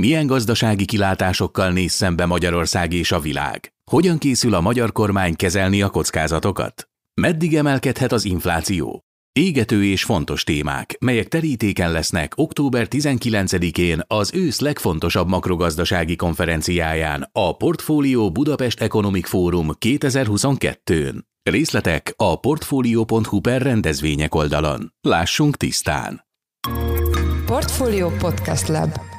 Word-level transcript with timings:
Milyen 0.00 0.26
gazdasági 0.26 0.84
kilátásokkal 0.84 1.70
néz 1.70 1.92
szembe 1.92 2.26
Magyarország 2.26 2.92
és 2.92 3.12
a 3.12 3.20
világ? 3.20 3.72
Hogyan 3.90 4.18
készül 4.18 4.54
a 4.54 4.60
magyar 4.60 4.92
kormány 4.92 5.36
kezelni 5.36 5.82
a 5.82 5.88
kockázatokat? 5.88 6.88
Meddig 7.14 7.56
emelkedhet 7.56 8.12
az 8.12 8.24
infláció? 8.24 9.04
Égető 9.32 9.84
és 9.84 10.04
fontos 10.04 10.44
témák, 10.44 10.96
melyek 11.00 11.28
terítéken 11.28 11.92
lesznek 11.92 12.32
október 12.36 12.86
19-én 12.90 14.02
az 14.06 14.34
ősz 14.34 14.60
legfontosabb 14.60 15.28
makrogazdasági 15.28 16.16
konferenciáján, 16.16 17.28
a 17.32 17.56
Portfólió 17.56 18.30
Budapest 18.30 18.80
Economic 18.80 19.28
Forum 19.28 19.70
2022-n. 19.86 21.14
Részletek 21.42 22.14
a 22.16 22.40
portfolio.hu 22.40 23.40
per 23.40 23.62
rendezvények 23.62 24.34
oldalon. 24.34 24.92
Lássunk 25.00 25.56
tisztán! 25.56 26.24
Portfolio 27.46 28.10
Podcast 28.10 28.68
Lab 28.68 29.09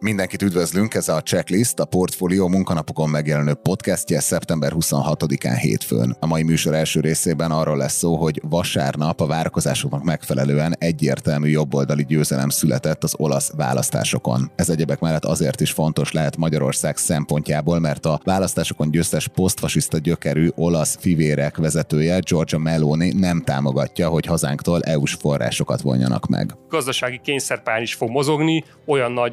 Mindenkit 0.00 0.42
üdvözlünk, 0.42 0.94
ez 0.94 1.08
a 1.08 1.22
Checklist, 1.22 1.78
a 1.78 1.84
Portfolio 1.84 2.48
munkanapokon 2.48 3.08
megjelenő 3.08 3.54
podcastje 3.54 4.20
szeptember 4.20 4.72
26-án 4.74 5.56
hétfőn. 5.60 6.16
A 6.20 6.26
mai 6.26 6.42
műsor 6.42 6.74
első 6.74 7.00
részében 7.00 7.50
arról 7.50 7.76
lesz 7.76 7.96
szó, 7.96 8.16
hogy 8.16 8.40
vasárnap 8.48 9.20
a 9.20 9.26
várakozásoknak 9.26 10.04
megfelelően 10.04 10.74
egyértelmű 10.78 11.48
jobboldali 11.48 12.04
győzelem 12.04 12.48
született 12.48 13.04
az 13.04 13.14
olasz 13.16 13.52
választásokon. 13.56 14.50
Ez 14.56 14.68
egyebek 14.68 15.00
mellett 15.00 15.24
azért 15.24 15.60
is 15.60 15.70
fontos 15.70 16.12
lehet 16.12 16.36
Magyarország 16.36 16.96
szempontjából, 16.96 17.78
mert 17.78 18.06
a 18.06 18.20
választásokon 18.24 18.90
győztes 18.90 19.28
posztfasiszta 19.28 19.98
gyökerű 19.98 20.48
olasz 20.54 20.96
fivérek 21.00 21.56
vezetője 21.56 22.18
Giorgia 22.18 22.58
Meloni 22.58 23.12
nem 23.12 23.42
támogatja, 23.42 24.08
hogy 24.08 24.26
hazánktól 24.26 24.82
EU-s 24.82 25.14
forrásokat 25.14 25.80
vonjanak 25.80 26.26
meg. 26.26 26.54
Gazdasági 26.68 27.20
kényszerpályán 27.22 27.82
is 27.82 27.94
fog 27.94 28.10
mozogni, 28.10 28.64
olyan 28.86 29.12
nagy 29.12 29.32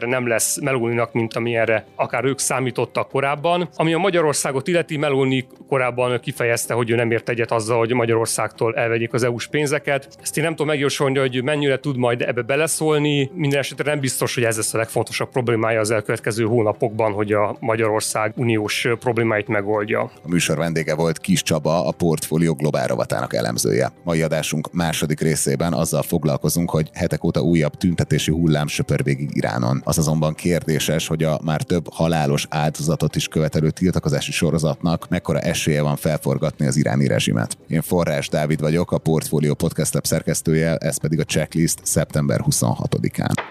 mozgástere 0.00 0.06
nem 0.06 0.26
lesz 0.26 0.60
Melóninak, 0.60 1.12
mint 1.12 1.34
amilyenre 1.34 1.84
akár 1.96 2.24
ők 2.24 2.38
számítottak 2.38 3.08
korábban. 3.08 3.68
Ami 3.76 3.92
a 3.94 3.98
Magyarországot 3.98 4.68
illeti, 4.68 4.96
Meloni 4.96 5.46
korábban 5.68 6.20
kifejezte, 6.20 6.74
hogy 6.74 6.90
ő 6.90 6.94
nem 6.94 7.10
ért 7.10 7.28
egyet 7.28 7.50
azzal, 7.50 7.78
hogy 7.78 7.92
Magyarországtól 7.92 8.74
elvegyék 8.74 9.12
az 9.12 9.22
EU-s 9.22 9.46
pénzeket. 9.46 10.08
Ezt 10.22 10.36
én 10.36 10.44
nem 10.44 10.52
tudom 10.52 10.66
megjósolni, 10.66 11.18
hogy 11.18 11.42
mennyire 11.42 11.78
tud 11.78 11.96
majd 11.96 12.22
ebbe 12.22 12.42
beleszólni. 12.42 13.30
Minden 13.34 13.58
esetre 13.58 13.90
nem 13.90 14.00
biztos, 14.00 14.34
hogy 14.34 14.44
ez 14.44 14.56
lesz 14.56 14.74
a 14.74 14.78
legfontosabb 14.78 15.30
problémája 15.30 15.80
az 15.80 15.90
elkövetkező 15.90 16.44
hónapokban, 16.44 17.12
hogy 17.12 17.32
a 17.32 17.56
Magyarország 17.60 18.32
uniós 18.36 18.86
problémáit 19.00 19.48
megoldja. 19.48 20.00
A 20.00 20.28
műsor 20.28 20.56
vendége 20.56 20.94
volt 20.94 21.18
Kis 21.18 21.42
Csaba, 21.42 21.86
a 21.86 21.92
portfólió 21.92 22.54
globál 22.54 22.86
rovatának 22.86 23.34
elemzője. 23.34 23.92
Mai 24.04 24.22
adásunk 24.22 24.72
második 24.72 25.20
részében 25.20 25.72
azzal 25.72 26.02
foglalkozunk, 26.02 26.70
hogy 26.70 26.90
hetek 26.92 27.24
óta 27.24 27.40
újabb 27.40 27.74
tüntetési 27.74 28.30
hullám 28.30 28.66
söpör 28.66 29.02
végig 29.02 29.30
Iránon. 29.32 29.82
Az 29.90 29.98
azonban 29.98 30.34
kérdéses, 30.34 31.06
hogy 31.06 31.22
a 31.22 31.40
már 31.44 31.62
több 31.62 31.92
halálos 31.92 32.46
áldozatot 32.50 33.16
is 33.16 33.28
követelő 33.28 33.70
tiltakozási 33.70 34.32
sorozatnak 34.32 35.08
mekkora 35.08 35.40
esélye 35.40 35.82
van 35.82 35.96
felforgatni 35.96 36.66
az 36.66 36.76
iráni 36.76 37.06
rezsimet. 37.06 37.58
Én 37.68 37.82
Forrás 37.82 38.28
Dávid 38.28 38.60
vagyok, 38.60 38.92
a 38.92 38.98
Portfolio 38.98 39.54
Podcast 39.54 39.94
Lab 39.94 40.06
szerkesztője, 40.06 40.76
ez 40.76 41.00
pedig 41.00 41.20
a 41.20 41.24
checklist 41.24 41.78
szeptember 41.82 42.40
26-án. 42.50 43.49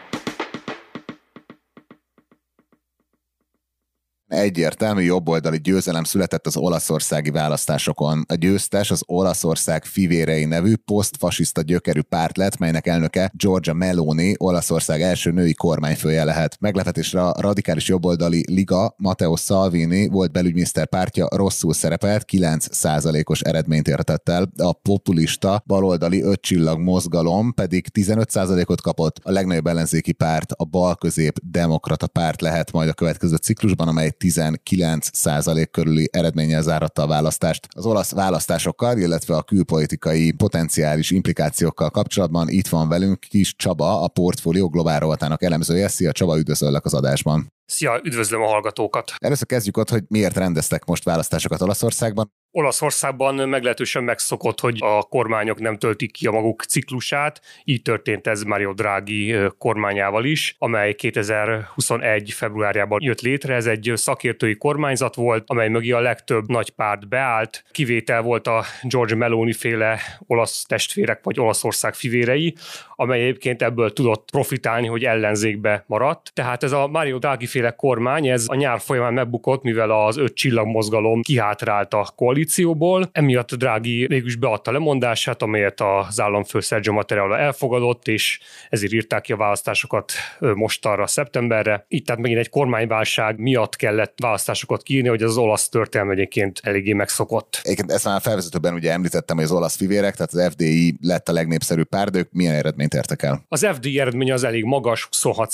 Egyértelmű 4.40 5.02
jobboldali 5.02 5.58
győzelem 5.58 6.04
született 6.04 6.46
az 6.46 6.58
olaszországi 6.58 7.30
választásokon. 7.30 8.26
A 8.28 8.34
győztes 8.34 8.92
az 8.92 9.04
Olaszország 9.06 9.86
Fivérei 9.86 10.46
nevű 10.46 10.76
posztfasiszta 10.76 11.62
gyökerű 11.62 12.02
párt 12.02 12.38
lett, 12.38 12.58
melynek 12.58 12.88
elnöke 12.88 13.32
Giorgia 13.34 13.74
Meloni, 13.74 14.36
Olaszország 14.38 15.02
első 15.02 15.32
női 15.32 15.54
kormányfője 15.54 16.24
lehet. 16.24 16.58
Meglepetésre 16.60 17.22
a 17.22 17.42
radikális 17.42 17.88
jobboldali 17.88 18.46
Liga 18.48 18.96
Matteo 18.98 19.36
Salvini 19.36 20.08
volt 20.08 20.32
belügyminiszter 20.32 20.88
pártja 20.88 21.28
rosszul 21.36 21.74
szerepelt, 21.74 22.26
9%-os 22.32 23.42
eredményt 23.42 23.88
értett 23.88 24.30
el. 24.30 24.52
A 24.58 24.74
populista 24.74 25.64
baloldali 25.66 26.22
öt 26.22 26.42
csillag 26.42 26.80
mozgalom 26.80 27.54
pedig 27.54 27.88
15%-ot 27.94 28.82
kapott. 28.82 29.20
A 29.24 29.32
legnagyobb 29.32 29.68
ellenzéki 29.68 30.12
párt, 30.12 30.52
a 30.52 30.66
bal-közép 30.66 31.40
demokrata 31.44 32.08
párt 32.08 32.42
lehet 32.42 32.72
majd 32.72 32.90
a 32.90 32.94
következő 32.94 33.36
ciklusban, 33.36 33.88
amely 33.88 34.12
19% 34.32 35.68
körüli 35.72 36.10
eredménnyel 36.12 36.62
záratta 36.62 37.02
a 37.02 37.08
választást. 37.08 37.68
Az 37.76 37.86
olasz 37.86 38.12
választásokkal, 38.12 38.98
illetve 38.98 39.36
a 39.36 39.44
külpolitikai 39.44 40.32
potenciális 40.32 41.12
implikációkkal 41.12 41.90
kapcsolatban 41.90 42.50
itt 42.50 42.68
van 42.68 42.90
velünk 42.90 43.20
Kis 43.20 43.56
Csaba, 43.56 44.04
a 44.04 44.08
Portfolio 44.08 44.70
Globál 44.70 45.00
rovatának 45.00 45.44
elemzője. 45.44 45.88
Szia 45.88 46.12
Csaba, 46.12 46.38
üdvözöllek 46.38 46.86
az 46.86 46.94
adásban. 46.94 47.59
Szia, 47.70 48.00
üdvözlöm 48.04 48.42
a 48.42 48.48
hallgatókat! 48.48 49.14
Először 49.18 49.48
kezdjük 49.48 49.78
ott, 49.78 49.90
hogy 49.90 50.04
miért 50.08 50.38
rendeztek 50.38 50.86
most 50.86 51.04
választásokat 51.04 51.62
Olaszországban. 51.62 52.32
Olaszországban 52.52 53.50
meglehetősen 53.50 54.04
megszokott, 54.04 54.60
hogy 54.60 54.78
a 54.80 55.04
kormányok 55.04 55.60
nem 55.60 55.78
töltik 55.78 56.12
ki 56.12 56.28
a 56.28 56.32
maguk 56.32 56.64
ciklusát. 56.64 57.42
Így 57.64 57.82
történt 57.82 58.28
ez 58.28 58.44
Mario 58.44 58.74
Draghi 58.74 59.36
kormányával 59.58 60.26
is, 60.26 60.56
amely 60.58 60.94
2021. 60.94 62.32
februárjában 62.32 63.00
jött 63.02 63.22
létre. 63.22 63.56
Ez 63.56 63.66
egy 63.66 63.92
szakértői 63.96 64.56
kormányzat 64.56 65.16
volt, 65.16 65.44
amely 65.48 65.70
mögé 65.70 65.92
a 65.92 66.00
legtöbb 66.00 66.48
nagy 66.48 66.70
párt 66.70 67.08
beállt. 67.08 67.64
Kivétel 67.72 68.22
volt 68.22 68.48
a 68.48 68.64
George 68.84 69.16
Meloni 69.16 69.54
féle 69.54 70.00
olasz 70.28 70.64
testvérek 70.64 71.24
vagy 71.24 71.40
Olaszország 71.40 71.94
fivérei, 71.94 72.56
amely 72.96 73.22
egyébként 73.22 73.62
ebből 73.62 73.94
tudott 73.94 74.30
profitálni, 74.32 74.88
hogy 74.88 75.04
ellenzékbe 75.04 75.84
maradt. 75.88 76.32
Tehát 76.34 76.64
ez 76.64 76.72
a 76.72 76.88
Mario 76.88 77.18
Draghi 77.18 77.46
féle 77.46 77.59
kormány, 77.76 78.28
ez 78.28 78.46
a 78.48 78.56
nyár 78.56 78.80
folyamán 78.80 79.14
megbukott, 79.14 79.64
mivel 79.64 79.92
az 79.92 80.18
öt 80.18 80.34
csillagmozgalom 80.34 81.22
kihátrált 81.22 81.94
a 81.94 82.08
koalícióból. 82.16 83.10
Emiatt 83.12 83.56
Draghi 83.56 84.06
mégis 84.10 84.36
beadta 84.36 84.72
lemondását, 84.72 85.42
amelyet 85.42 85.82
az 85.82 86.20
államfő 86.20 86.60
Sergio 86.60 86.94
Mattarella 86.94 87.38
elfogadott, 87.38 88.08
és 88.08 88.40
ezért 88.70 88.94
írták 88.94 89.22
ki 89.22 89.32
a 89.32 89.38
választásokat 89.38 90.12
mostanra, 90.40 91.08
szeptemberre. 91.08 91.86
Itt 91.88 92.06
tehát 92.06 92.22
megint 92.22 92.40
egy 92.40 92.50
kormányválság 92.50 93.40
miatt 93.40 93.76
kellett 93.76 94.14
választásokat 94.22 94.84
kiírni, 94.84 95.08
hogy 95.10 95.24
az 95.24 95.38
olasz 95.38 95.70
történelme 95.70 96.14
egyébként 96.14 96.60
eléggé 96.64 96.94
megszokott. 96.94 97.60
Egyébként 97.64 97.92
ezt 97.92 98.06
már 98.06 98.22
felvezetőben 98.22 98.74
ugye 98.74 98.92
említettem, 98.92 99.36
hogy 99.36 99.46
az 99.46 99.52
olasz 99.52 99.76
fivérek, 99.76 100.16
tehát 100.16 100.34
az 100.34 100.54
FDI 100.54 100.98
lett 101.02 101.30
a 101.30 101.32
legnépszerűbb 101.32 101.88
párt, 101.88 102.16
ők 102.16 102.32
milyen 102.32 102.56
eredményt 102.56 102.94
értek 102.94 103.22
el? 103.22 103.46
Az 103.48 103.68
FDI 103.74 104.00
eredmény 104.00 104.32
az 104.32 104.44
elég 104.44 104.64
magas, 104.64 105.08
26 105.12 105.54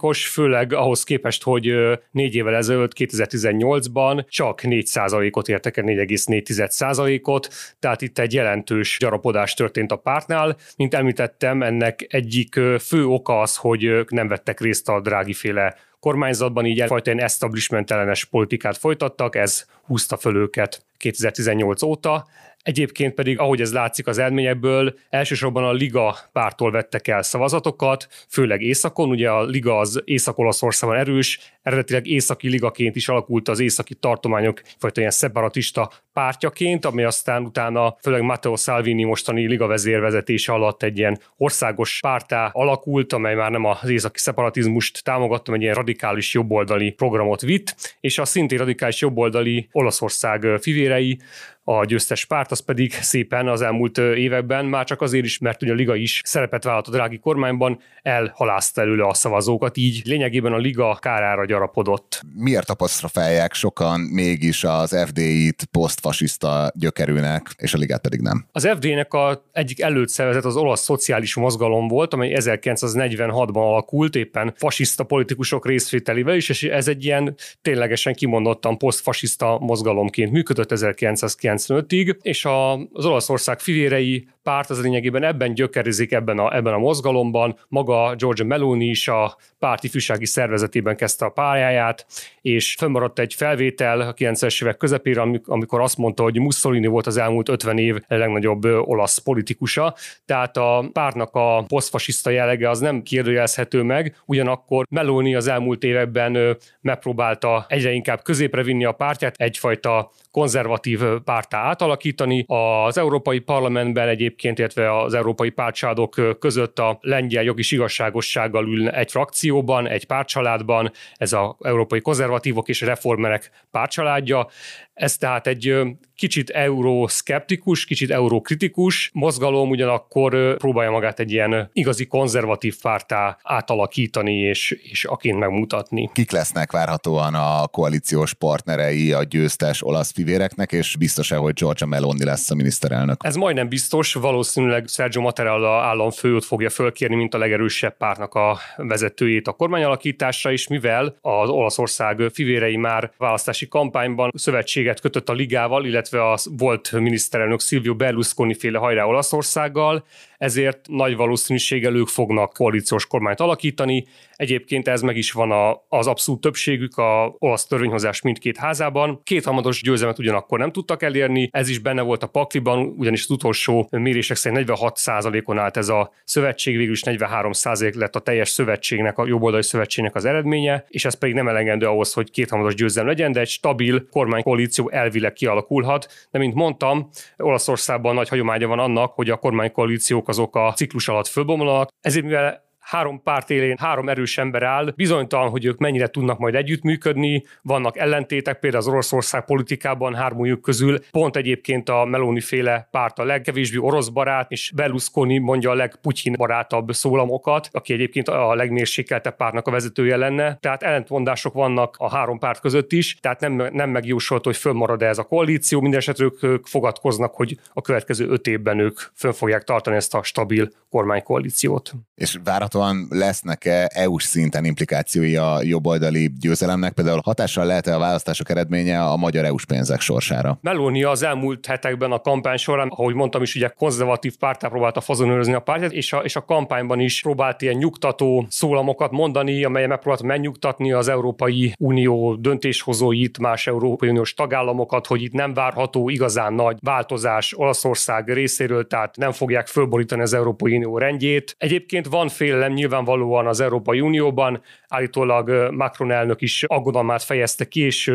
os 0.00 0.26
főleg 0.26 0.72
ahhoz 0.72 1.04
képest, 1.04 1.42
hogy 1.46 1.74
négy 2.10 2.34
évvel 2.34 2.54
ezelőtt, 2.54 2.92
2018-ban 2.98 4.28
csak 4.28 4.62
4 4.62 4.88
ot 5.30 5.48
értek 5.48 5.76
el, 5.76 5.84
4,4%-ot, 5.84 7.48
tehát 7.78 8.02
itt 8.02 8.18
egy 8.18 8.32
jelentős 8.32 8.96
gyarapodás 9.00 9.54
történt 9.54 9.92
a 9.92 9.96
pártnál. 9.96 10.56
Mint 10.76 10.94
említettem, 10.94 11.62
ennek 11.62 12.06
egyik 12.08 12.60
fő 12.80 13.06
oka 13.06 13.40
az, 13.40 13.56
hogy 13.56 13.84
ők 13.84 14.10
nem 14.10 14.28
vettek 14.28 14.60
részt 14.60 14.88
a 14.88 15.00
drágiféle 15.00 15.76
kormányzatban, 16.00 16.66
így 16.66 16.80
egyfajta 16.80 17.10
ilyen 17.10 17.24
establishment 17.24 17.90
ellenes 17.90 18.24
politikát 18.24 18.76
folytattak, 18.76 19.36
ez 19.36 19.66
húzta 19.82 20.16
föl 20.16 20.36
őket 20.36 20.84
2018 20.96 21.82
óta. 21.82 22.26
Egyébként 22.66 23.14
pedig, 23.14 23.38
ahogy 23.38 23.60
ez 23.60 23.72
látszik 23.72 24.06
az 24.06 24.18
eredményekből, 24.18 24.94
elsősorban 25.10 25.64
a 25.64 25.72
Liga 25.72 26.16
pártól 26.32 26.70
vettek 26.70 27.08
el 27.08 27.22
szavazatokat, 27.22 28.08
főleg 28.28 28.62
északon, 28.62 29.08
ugye 29.08 29.30
a 29.30 29.44
Liga 29.44 29.78
az 29.78 30.02
Észak-Olaszországban 30.04 30.98
erős, 30.98 31.40
eredetileg 31.62 32.06
északi 32.06 32.48
ligaként 32.48 32.96
is 32.96 33.08
alakult 33.08 33.48
az 33.48 33.60
északi 33.60 33.94
tartományok 33.94 34.62
fajta 34.78 35.00
ilyen 35.00 35.12
szeparatista 35.12 35.90
pártjaként, 36.12 36.84
ami 36.84 37.02
aztán 37.02 37.44
utána 37.44 37.96
főleg 38.02 38.22
Matteo 38.22 38.56
Salvini 38.56 39.04
mostani 39.04 39.46
liga 39.46 39.66
vezérése 39.66 40.52
alatt 40.52 40.82
egy 40.82 40.98
ilyen 40.98 41.18
országos 41.36 41.98
pártá 42.00 42.50
alakult, 42.52 43.12
amely 43.12 43.34
már 43.34 43.50
nem 43.50 43.64
az 43.64 43.88
északi 43.88 44.18
szeparatizmust 44.18 45.04
támogatta, 45.04 45.52
egy 45.52 45.62
ilyen 45.62 45.74
radikális 45.74 46.34
jobboldali 46.34 46.90
programot 46.90 47.40
vitt, 47.40 47.96
és 48.00 48.18
a 48.18 48.24
szintén 48.24 48.58
radikális 48.58 49.00
jobboldali 49.00 49.68
Olaszország 49.72 50.46
fivérei 50.60 51.18
a 51.68 51.84
győztes 51.84 52.24
párt, 52.24 52.50
az 52.50 52.60
pedig 52.60 52.92
szépen 52.92 53.48
az 53.48 53.60
elmúlt 53.60 53.98
években 53.98 54.64
már 54.64 54.84
csak 54.84 55.00
azért 55.00 55.24
is, 55.24 55.38
mert 55.38 55.62
ugye 55.62 55.72
a 55.72 55.74
Liga 55.74 55.94
is 55.94 56.20
szerepet 56.24 56.64
vállalt 56.64 56.86
a 56.86 56.90
drági 56.90 57.18
kormányban, 57.18 57.78
elhalázta 58.02 58.80
előle 58.80 59.06
a 59.06 59.14
szavazókat, 59.14 59.76
így 59.76 60.02
lényegében 60.04 60.52
a 60.52 60.56
Liga 60.56 60.98
kárára 61.00 61.44
gyarapodott. 61.44 62.22
Miért 62.34 62.70
apostrofálják 62.70 63.54
sokan 63.54 64.00
mégis 64.00 64.64
az 64.64 65.04
FDI-t 65.06 65.64
posztfasiszta 65.64 66.72
gyökerűnek, 66.74 67.54
és 67.56 67.74
a 67.74 67.78
Ligát 67.78 68.00
pedig 68.00 68.20
nem? 68.20 68.46
Az 68.52 68.68
FDI-nek 68.68 69.12
a 69.12 69.44
egyik 69.52 69.80
előtt 69.80 70.08
szervezet 70.08 70.44
az 70.44 70.56
olasz 70.56 70.82
szociális 70.82 71.34
mozgalom 71.34 71.88
volt, 71.88 72.12
amely 72.12 72.36
1946-ban 72.38 73.54
alakult, 73.54 74.16
éppen 74.16 74.54
fasiszta 74.56 75.04
politikusok 75.04 75.66
részvételével 75.66 76.36
is, 76.36 76.48
és 76.48 76.62
ez 76.62 76.88
egy 76.88 77.04
ilyen 77.04 77.34
ténylegesen 77.62 78.14
kimondottan 78.14 78.78
posztfasiszta 78.78 79.58
mozgalomként 79.58 80.32
működött 80.32 80.72
1990 80.72 81.55
1995-ig, 81.56 82.16
és 82.22 82.44
a, 82.44 82.72
az 82.72 83.04
Olaszország 83.04 83.60
fivérei 83.60 84.28
párt 84.46 84.70
az 84.70 84.82
lényegében 84.82 85.22
ebben 85.22 85.54
gyökerezik 85.54 86.12
ebben 86.12 86.38
a, 86.38 86.56
ebben 86.56 86.72
a 86.72 86.78
mozgalomban. 86.78 87.58
Maga 87.68 88.14
George 88.16 88.44
Meloni 88.44 88.86
is 88.86 89.08
a 89.08 89.36
párt 89.58 89.84
ifjúsági 89.84 90.26
szervezetében 90.26 90.96
kezdte 90.96 91.24
a 91.24 91.28
pályáját, 91.28 92.06
és 92.40 92.74
fönnmaradt 92.78 93.18
egy 93.18 93.34
felvétel 93.34 94.00
a 94.00 94.14
90-es 94.14 94.62
évek 94.62 94.76
közepére, 94.76 95.24
amikor 95.46 95.80
azt 95.80 95.96
mondta, 95.96 96.22
hogy 96.22 96.38
Mussolini 96.38 96.86
volt 96.86 97.06
az 97.06 97.16
elmúlt 97.16 97.48
50 97.48 97.78
év 97.78 97.96
legnagyobb 98.08 98.64
olasz 98.64 99.18
politikusa. 99.18 99.94
Tehát 100.24 100.56
a 100.56 100.88
pártnak 100.92 101.34
a 101.34 101.64
posztfasiszta 101.66 102.30
jellege 102.30 102.70
az 102.70 102.80
nem 102.80 103.02
kérdőjelezhető 103.02 103.82
meg, 103.82 104.16
ugyanakkor 104.26 104.86
Meloni 104.90 105.34
az 105.34 105.46
elmúlt 105.46 105.84
években 105.84 106.56
megpróbálta 106.80 107.66
egyre 107.68 107.92
inkább 107.92 108.22
középre 108.22 108.62
vinni 108.62 108.84
a 108.84 108.92
pártját, 108.92 109.34
egyfajta 109.36 110.10
konzervatív 110.30 111.00
pártá 111.24 111.58
átalakítani. 111.58 112.44
Az 112.46 112.98
Európai 112.98 113.38
Parlamentben 113.38 114.08
egyébként, 114.36 114.58
illetve 114.58 115.02
az 115.02 115.14
európai 115.14 115.50
pártságok 115.50 116.38
között 116.38 116.78
a 116.78 116.98
lengyel 117.00 117.42
jogi 117.42 117.62
igazságossággal 117.68 118.66
ül 118.66 118.88
egy 118.88 119.10
frakcióban, 119.10 119.86
egy 119.88 120.06
pártcsaládban, 120.06 120.90
ez 121.14 121.32
az 121.32 121.54
európai 121.60 122.00
konzervatívok 122.00 122.68
és 122.68 122.80
reformerek 122.80 123.50
pártcsaládja. 123.70 124.48
Ez 124.94 125.16
tehát 125.16 125.46
egy 125.46 125.74
kicsit 126.16 126.50
euroszkeptikus, 126.50 127.84
kicsit 127.84 128.10
eurokritikus 128.10 129.10
mozgalom, 129.12 129.70
ugyanakkor 129.70 130.56
próbálja 130.56 130.90
magát 130.90 131.20
egy 131.20 131.32
ilyen 131.32 131.70
igazi 131.72 132.06
konzervatív 132.06 132.76
pártá 132.82 133.38
átalakítani 133.42 134.34
és, 134.34 134.70
és 134.70 135.04
aként 135.04 135.38
megmutatni. 135.38 136.10
Kik 136.12 136.30
lesznek 136.30 136.72
várhatóan 136.72 137.34
a 137.34 137.66
koalíciós 137.66 138.34
partnerei 138.34 139.12
a 139.12 139.22
győztes 139.22 139.86
olasz 139.86 140.12
fivéreknek, 140.12 140.72
és 140.72 140.96
biztos-e, 140.98 141.36
hogy 141.36 141.54
Giorgia 141.54 141.86
Meloni 141.86 142.24
lesz 142.24 142.50
a 142.50 142.54
miniszterelnök? 142.54 143.20
Ez 143.24 143.36
majdnem 143.36 143.68
biztos, 143.68 144.12
valószínűleg 144.12 144.86
Sergio 144.88 145.20
Mattarella 145.20 145.82
államfőt 145.82 146.44
fogja 146.44 146.70
fölkérni, 146.70 147.16
mint 147.16 147.34
a 147.34 147.38
legerősebb 147.38 147.96
pártnak 147.96 148.34
a 148.34 148.58
vezetőjét 148.76 149.48
a 149.48 149.52
kormányalakításra 149.52 150.50
is, 150.50 150.68
mivel 150.68 151.16
az 151.20 151.48
Olaszország 151.48 152.22
fivérei 152.32 152.76
már 152.76 153.12
választási 153.18 153.68
kampányban 153.68 154.30
szövetséget 154.34 155.00
kötött 155.00 155.28
a 155.28 155.32
ligával, 155.32 155.84
illetve 155.84 156.05
a 156.12 156.38
volt 156.58 156.92
miniszterelnök 156.92 157.60
Silvio 157.60 157.94
Berlusconi 157.94 158.54
féle 158.54 158.78
hajrá 158.78 159.04
Olaszországgal, 159.04 160.04
ezért 160.38 160.88
nagy 160.88 161.16
valószínűséggel 161.16 161.94
ők 161.94 162.08
fognak 162.08 162.52
koalíciós 162.52 163.06
kormányt 163.06 163.40
alakítani. 163.40 164.06
Egyébként 164.36 164.88
ez 164.88 165.00
meg 165.00 165.16
is 165.16 165.32
van 165.32 165.50
a, 165.50 165.82
az 165.88 166.06
abszolút 166.06 166.40
többségük 166.40 166.96
a 166.96 167.34
olasz 167.38 167.66
törvényhozás 167.66 168.20
mindkét 168.20 168.56
házában. 168.56 169.20
Két 169.24 169.44
hamados 169.44 169.82
győzelmet 169.82 170.18
ugyanakkor 170.18 170.58
nem 170.58 170.72
tudtak 170.72 171.02
elérni, 171.02 171.48
ez 171.52 171.68
is 171.68 171.78
benne 171.78 172.02
volt 172.02 172.22
a 172.22 172.26
pakliban, 172.26 172.94
ugyanis 172.96 173.22
az 173.22 173.30
utolsó 173.30 173.88
mérések 173.90 174.36
szerint 174.36 174.70
46%-on 174.70 175.58
állt 175.58 175.76
ez 175.76 175.88
a 175.88 176.12
szövetség, 176.24 176.76
végül 176.76 176.92
is 176.92 177.02
43% 177.04 177.94
lett 177.94 178.16
a 178.16 178.20
teljes 178.20 178.48
szövetségnek, 178.48 179.18
a 179.18 179.26
jobboldali 179.26 179.62
szövetségnek 179.62 180.14
az 180.14 180.24
eredménye, 180.24 180.84
és 180.88 181.04
ez 181.04 181.14
pedig 181.14 181.34
nem 181.34 181.48
elegendő 181.48 181.86
ahhoz, 181.86 182.12
hogy 182.12 182.30
két 182.30 182.50
hamados 182.50 182.74
győzelem 182.74 183.08
legyen, 183.08 183.32
de 183.32 183.40
egy 183.40 183.48
stabil 183.48 184.08
kormánykoalíció 184.10 184.90
elvileg 184.90 185.32
kialakulhat. 185.32 186.06
De 186.30 186.38
mint 186.38 186.54
mondtam, 186.54 187.08
Olaszországban 187.36 188.14
nagy 188.14 188.28
hagyománya 188.28 188.66
van 188.66 188.78
annak, 188.78 189.12
hogy 189.12 189.30
a 189.30 189.36
kormánykoalíció 189.36 190.22
azok 190.28 190.56
a 190.56 190.72
ciklus 190.72 191.08
alatt 191.08 191.26
fölbomlanak. 191.26 191.88
Ezért 192.00 192.24
mivel 192.24 192.65
három 192.86 193.22
párt 193.22 193.50
élén 193.50 193.76
három 193.78 194.08
erős 194.08 194.38
ember 194.38 194.62
áll, 194.62 194.92
bizonytalan, 194.96 195.48
hogy 195.48 195.64
ők 195.64 195.78
mennyire 195.78 196.06
tudnak 196.06 196.38
majd 196.38 196.54
együttműködni, 196.54 197.44
vannak 197.62 197.98
ellentétek, 197.98 198.58
például 198.58 198.82
az 198.82 198.88
Oroszország 198.88 199.44
politikában 199.44 200.14
hármójuk 200.14 200.60
közül 200.60 200.98
pont 201.10 201.36
egyébként 201.36 201.88
a 201.88 202.04
Meloni 202.04 202.40
féle 202.40 202.88
párt 202.90 203.18
a 203.18 203.24
legkevésbé 203.24 203.76
orosz 203.76 204.08
barát, 204.08 204.50
és 204.50 204.72
Berlusconi 204.74 205.38
mondja 205.38 205.70
a 205.70 205.74
legputyin 205.74 206.34
barátabb 206.36 206.92
szólamokat, 206.92 207.68
aki 207.72 207.92
egyébként 207.92 208.28
a 208.28 208.54
legmérsékeltebb 208.54 209.36
pártnak 209.36 209.66
a 209.66 209.70
vezetője 209.70 210.16
lenne. 210.16 210.56
Tehát 210.60 210.82
ellentmondások 210.82 211.52
vannak 211.52 211.94
a 211.98 212.10
három 212.10 212.38
párt 212.38 212.60
között 212.60 212.92
is, 212.92 213.18
tehát 213.20 213.40
nem, 213.40 213.68
nem 213.72 213.90
megjósolt, 213.90 214.44
hogy 214.44 214.56
fönnmarad 214.56 215.02
ez 215.02 215.18
a 215.18 215.24
koalíció, 215.24 215.80
minden 215.80 216.00
esetre 216.00 216.24
ők 216.40 216.66
fogadkoznak, 216.66 217.34
hogy 217.34 217.58
a 217.72 217.80
következő 217.80 218.28
öt 218.28 218.46
évben 218.46 218.78
ők 218.78 219.00
fönn 219.14 219.32
fogják 219.32 219.64
tartani 219.64 219.96
ezt 219.96 220.14
a 220.14 220.22
stabil 220.22 220.70
kormánykoalíciót. 220.90 221.92
És 222.14 222.38
várható 222.44 222.75
várhatóan 222.76 223.06
lesznek-e 223.10 223.90
EU-s 223.94 224.24
szinten 224.24 224.64
implikációi 224.64 225.36
a 225.36 225.58
jobboldali 225.62 226.32
győzelemnek? 226.40 226.92
Például 226.92 227.20
hatással 227.24 227.66
lehet-e 227.66 227.94
a 227.94 227.98
választások 227.98 228.50
eredménye 228.50 229.02
a 229.02 229.16
magyar 229.16 229.44
EU-s 229.44 229.64
pénzek 229.64 230.00
sorsára? 230.00 230.58
Meloni 230.62 231.02
az 231.02 231.22
elmúlt 231.22 231.66
hetekben 231.66 232.12
a 232.12 232.18
kampány 232.18 232.56
során, 232.56 232.88
ahogy 232.88 233.14
mondtam 233.14 233.42
is, 233.42 233.54
ugye 233.54 233.68
konzervatív 233.68 234.36
pártá 234.36 234.68
próbálta 234.68 235.00
fazonőrözni 235.00 235.52
a 235.52 235.60
pártját, 235.60 235.92
és 235.92 236.12
a, 236.12 236.18
és 236.18 236.36
a 236.36 236.44
kampányban 236.44 237.00
is 237.00 237.22
próbált 237.22 237.62
ilyen 237.62 237.76
nyugtató 237.76 238.46
szólamokat 238.48 239.10
mondani, 239.10 239.64
amelyek 239.64 239.88
megpróbált 239.88 240.22
megnyugtatni 240.22 240.92
az 240.92 241.08
Európai 241.08 241.72
Unió 241.78 242.34
döntéshozóit, 242.34 243.38
más 243.38 243.66
Európai 243.66 244.08
Uniós 244.08 244.34
tagállamokat, 244.34 245.06
hogy 245.06 245.22
itt 245.22 245.32
nem 245.32 245.54
várható 245.54 246.08
igazán 246.08 246.52
nagy 246.52 246.76
változás 246.80 247.54
Olaszország 247.56 248.28
részéről, 248.28 248.86
tehát 248.86 249.16
nem 249.16 249.32
fogják 249.32 249.66
fölborítani 249.66 250.22
az 250.22 250.34
Európai 250.34 250.76
Unió 250.76 250.98
rendjét. 250.98 251.54
Egyébként 251.58 252.06
van 252.06 252.28
fél 252.28 252.56
félelem 252.66 252.72
nyilvánvalóan 252.72 253.46
az 253.46 253.60
Európai 253.60 254.00
Unióban. 254.00 254.62
Állítólag 254.88 255.72
Macron 255.72 256.10
elnök 256.10 256.40
is 256.40 256.64
aggodalmát 256.64 257.22
fejezte 257.22 257.64
ki, 257.64 257.80
és 257.80 258.12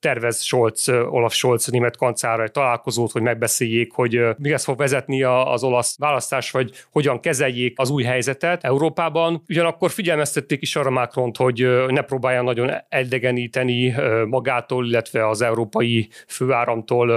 tervez 0.00 0.42
Scholz, 0.42 0.88
Olaf 0.88 1.34
Scholz 1.34 1.66
német 1.66 1.96
kancárral 1.96 2.48
találkozót, 2.48 3.12
hogy 3.12 3.22
megbeszéljék, 3.22 3.92
hogy 3.92 4.20
mi 4.38 4.50
lesz 4.50 4.64
fog 4.64 4.78
vezetni 4.78 5.22
az 5.22 5.64
olasz 5.64 5.98
választás, 5.98 6.50
vagy 6.50 6.70
hogyan 6.90 7.20
kezeljék 7.20 7.78
az 7.78 7.90
új 7.90 8.02
helyzetet 8.02 8.64
Európában. 8.64 9.42
Ugyanakkor 9.48 9.90
figyelmeztették 9.90 10.62
is 10.62 10.76
arra 10.76 10.90
Macron, 10.90 11.30
hogy 11.36 11.68
ne 11.88 12.02
próbálja 12.02 12.42
nagyon 12.42 12.70
eldegeníteni 12.88 13.94
magától, 14.26 14.86
illetve 14.86 15.28
az 15.28 15.42
európai 15.42 16.08
főáramtól 16.28 17.10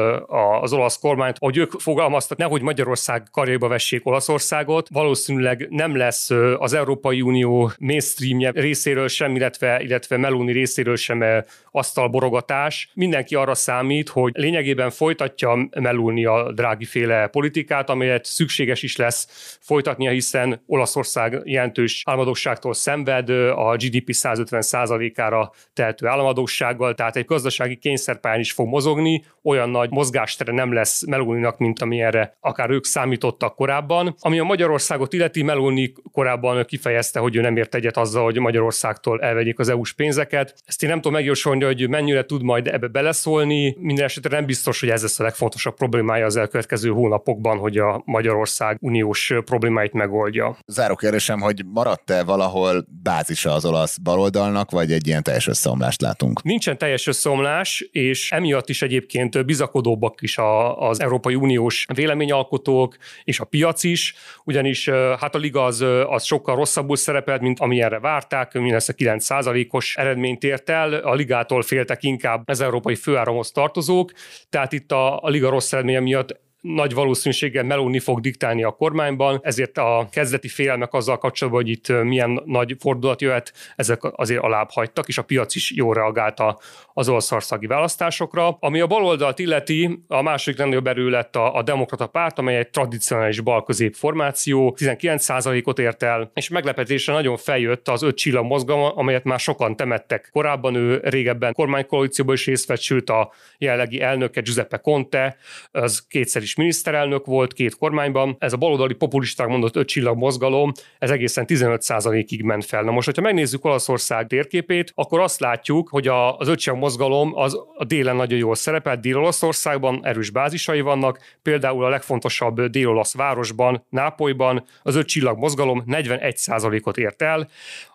az 0.61 0.73
olasz 0.73 0.99
kormányt. 0.99 1.37
Hogy 1.39 1.57
ők 1.57 1.71
fogalmaztak, 1.71 2.37
nehogy 2.37 2.61
Magyarország 2.61 3.23
karjába 3.31 3.67
vessék 3.67 4.05
Olaszországot, 4.05 4.87
valószínűleg 4.91 5.67
nem 5.69 5.97
lesz 5.97 6.29
az 6.57 6.73
Európai 6.73 7.21
Unió 7.21 7.71
mainstreamje 7.79 8.51
részéről 8.51 9.07
sem, 9.07 9.35
illetve, 9.35 9.81
illetve 9.81 10.17
Meloni 10.17 10.51
részéről 10.51 10.95
sem 10.95 11.23
asztalborogatás, 11.71 12.72
más. 12.73 12.89
Mindenki 12.93 13.35
arra 13.35 13.55
számít, 13.55 14.09
hogy 14.09 14.31
lényegében 14.35 14.89
folytatja 14.89 15.67
melulni 15.79 16.25
a 16.25 16.51
drági 16.51 16.85
féle 16.85 17.27
politikát, 17.27 17.89
amelyet 17.89 18.25
szükséges 18.25 18.83
is 18.83 18.95
lesz 18.95 19.57
folytatnia, 19.61 20.11
hiszen 20.11 20.63
Olaszország 20.65 21.41
jelentős 21.43 22.01
államadóságtól 22.05 22.73
szenved, 22.73 23.29
a 23.29 23.75
GDP 23.75 24.09
150%-ára 24.11 25.51
tehető 25.73 26.07
államadósággal, 26.07 26.93
tehát 26.93 27.15
egy 27.15 27.25
gazdasági 27.25 27.75
kényszerpályán 27.75 28.39
is 28.39 28.51
fog 28.51 28.67
mozogni, 28.67 29.23
olyan 29.43 29.69
nagy 29.69 29.89
mozgástere 29.89 30.51
nem 30.51 30.73
lesz 30.73 31.05
Meluninak, 31.05 31.57
mint 31.57 31.81
amilyenre 31.81 32.37
akár 32.39 32.69
ők 32.69 32.85
számítottak 32.85 33.55
korábban. 33.55 34.15
Ami 34.19 34.39
a 34.39 34.43
Magyarországot 34.43 35.13
illeti, 35.13 35.43
Meluni 35.43 35.93
korábban 36.11 36.65
kifejezte, 36.65 37.19
hogy 37.19 37.35
ő 37.35 37.41
nem 37.41 37.57
ért 37.57 37.75
egyet 37.75 37.97
azzal, 37.97 38.23
hogy 38.23 38.39
Magyarországtól 38.39 39.21
elvegyék 39.21 39.59
az 39.59 39.69
EU-s 39.69 39.93
pénzeket. 39.93 40.55
Ezt 40.65 40.83
én 40.83 40.89
nem 40.89 40.97
tudom 40.97 41.13
megjósolni, 41.13 41.63
hogy 41.63 41.89
mennyire 41.89 42.25
tud 42.25 42.43
majd 42.43 42.62
majd 42.63 42.75
ebbe 42.75 42.87
beleszólni. 42.87 43.75
Minden 43.79 44.05
esetre 44.05 44.35
nem 44.35 44.45
biztos, 44.45 44.79
hogy 44.79 44.89
ez 44.89 45.01
lesz 45.01 45.19
a 45.19 45.23
legfontosabb 45.23 45.75
problémája 45.75 46.25
az 46.25 46.35
elkövetkező 46.35 46.89
hónapokban, 46.89 47.57
hogy 47.57 47.77
a 47.77 48.01
Magyarország 48.05 48.77
uniós 48.81 49.33
problémáit 49.45 49.93
megoldja. 49.93 50.57
Záró 50.65 50.95
kérdésem, 50.95 51.39
hogy 51.39 51.65
maradt-e 51.65 52.23
valahol 52.23 52.85
bázisa 53.03 53.53
az 53.53 53.65
olasz 53.65 53.97
baloldalnak, 53.97 54.71
vagy 54.71 54.91
egy 54.91 55.07
ilyen 55.07 55.23
teljes 55.23 55.47
összeomlást 55.47 56.01
látunk? 56.01 56.43
Nincsen 56.43 56.77
teljes 56.77 57.07
összeomlás, 57.07 57.89
és 57.91 58.31
emiatt 58.31 58.69
is 58.69 58.81
egyébként 58.81 59.45
bizakodóbbak 59.45 60.21
is 60.21 60.37
a, 60.37 60.79
az 60.87 61.01
Európai 61.01 61.35
Uniós 61.35 61.85
véleményalkotók 61.93 62.97
és 63.23 63.39
a 63.39 63.45
piac 63.45 63.83
is, 63.83 64.15
ugyanis 64.43 64.89
hát 65.19 65.35
a 65.35 65.37
liga 65.37 65.63
az, 65.63 65.85
az 66.07 66.23
sokkal 66.23 66.55
rosszabbul 66.55 66.95
szerepelt, 66.95 67.41
mint 67.41 67.59
amilyenre 67.59 67.99
várták, 67.99 68.53
mindössze 68.53 68.93
9%-os 68.97 69.95
eredményt 69.95 70.43
ért 70.43 70.69
el, 70.69 70.93
a 70.93 71.13
ligától 71.13 71.61
féltek 71.61 72.03
inkább 72.03 72.43
az 72.53 72.61
európai 72.61 72.95
főáramhoz 72.95 73.51
tartozók, 73.51 74.11
tehát 74.49 74.71
itt 74.71 74.91
a, 74.91 75.19
a 75.19 75.29
liga 75.29 75.49
rossz 75.49 75.73
eredménye 75.73 75.99
miatt 75.99 76.41
nagy 76.63 76.93
valószínűséggel 76.93 77.63
Meloni 77.63 77.99
fog 77.99 78.19
diktálni 78.19 78.63
a 78.63 78.71
kormányban, 78.71 79.39
ezért 79.41 79.77
a 79.77 80.07
kezdeti 80.11 80.47
félelmek 80.47 80.93
azzal 80.93 81.17
kapcsolatban, 81.17 81.61
hogy 81.61 81.71
itt 81.71 82.03
milyen 82.03 82.41
nagy 82.45 82.75
fordulat 82.79 83.21
jöhet, 83.21 83.53
ezek 83.75 83.99
azért 84.03 84.41
alább 84.41 84.69
hagytak, 84.71 85.07
és 85.07 85.17
a 85.17 85.21
piac 85.21 85.55
is 85.55 85.71
jól 85.71 85.93
reagálta 85.93 86.59
az 86.93 87.09
olaszországi 87.09 87.67
választásokra. 87.67 88.57
Ami 88.59 88.79
a 88.79 88.87
baloldalt 88.87 89.39
illeti, 89.39 90.03
a 90.07 90.21
második 90.21 90.59
legnagyobb 90.59 90.87
erő 90.87 91.09
lett 91.09 91.35
a, 91.35 91.55
a 91.55 91.61
demokrata 91.61 92.07
párt, 92.07 92.39
amely 92.39 92.57
egy 92.57 92.69
tradicionális 92.69 93.39
balközép 93.39 93.95
formáció, 93.95 94.75
19%-ot 94.79 95.79
ért 95.79 96.03
el, 96.03 96.31
és 96.33 96.49
meglepetésre 96.49 97.13
nagyon 97.13 97.37
feljött 97.37 97.87
az 97.87 98.01
öt 98.01 98.17
csillag 98.17 98.45
mozgalma, 98.45 98.89
amelyet 98.95 99.23
már 99.23 99.39
sokan 99.39 99.75
temettek. 99.75 100.29
Korábban 100.31 100.75
ő 100.75 101.01
régebben 101.03 101.53
kormánykoalícióban 101.53 102.35
is 102.35 102.45
részt 102.45 102.67
vett, 102.67 102.81
sőt 102.81 103.09
a 103.09 103.31
jelenlegi 103.57 104.01
elnöke 104.01 104.41
Giuseppe 104.41 104.77
Conte, 104.77 105.37
az 105.71 106.05
kétszer 106.07 106.41
is 106.41 106.52
is 106.53 106.59
miniszterelnök 106.59 107.25
volt 107.25 107.53
két 107.53 107.75
kormányban. 107.75 108.35
Ez 108.39 108.53
a 108.53 108.57
baloldali 108.57 108.93
populisták 108.93 109.47
mondott 109.47 109.75
öt 109.75 109.87
csillag 109.87 110.17
mozgalom, 110.17 110.71
ez 110.99 111.09
egészen 111.09 111.45
15%-ig 111.47 112.41
ment 112.41 112.65
fel. 112.65 112.83
Na 112.83 112.91
most, 112.91 113.05
hogyha 113.05 113.21
megnézzük 113.21 113.65
Olaszország 113.65 114.27
térképét, 114.27 114.91
akkor 114.95 115.19
azt 115.19 115.39
látjuk, 115.39 115.89
hogy 115.89 116.07
a, 116.07 116.37
az 116.37 116.47
öt 116.47 116.59
csillag 116.59 116.81
mozgalom 116.81 117.31
az 117.35 117.57
a 117.75 117.83
délen 117.83 118.15
nagyon 118.15 118.37
jól 118.37 118.55
szerepel, 118.55 118.97
Dél-Olaszországban 118.97 119.99
erős 120.03 120.29
bázisai 120.29 120.81
vannak, 120.81 121.19
például 121.41 121.85
a 121.85 121.89
legfontosabb 121.89 122.61
dél-olasz 122.61 123.15
városban, 123.15 123.85
Nápolyban 123.89 124.63
az 124.83 124.95
öt 124.95 125.07
csillag 125.07 125.37
mozgalom 125.37 125.83
41%-ot 125.87 126.97
ért 126.97 127.21
el, 127.21 127.47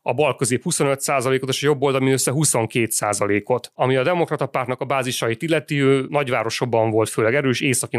a 0.02 0.12
bal 0.12 0.36
közép 0.36 0.62
25%-ot, 0.64 1.48
és 1.48 1.62
a 1.62 1.66
jobb 1.66 1.82
oldal 1.82 2.00
mindössze 2.00 2.32
22%-ot. 2.34 3.72
Ami 3.74 3.96
a 3.96 4.02
demokrata 4.02 4.46
pártnak 4.46 4.80
a 4.80 4.84
bázisait 4.84 5.42
illeti, 5.42 5.82
ő 5.82 6.06
nagyvárosokban 6.08 6.90
volt 6.90 7.08
főleg 7.08 7.34
erős, 7.34 7.60
északi 7.60 7.96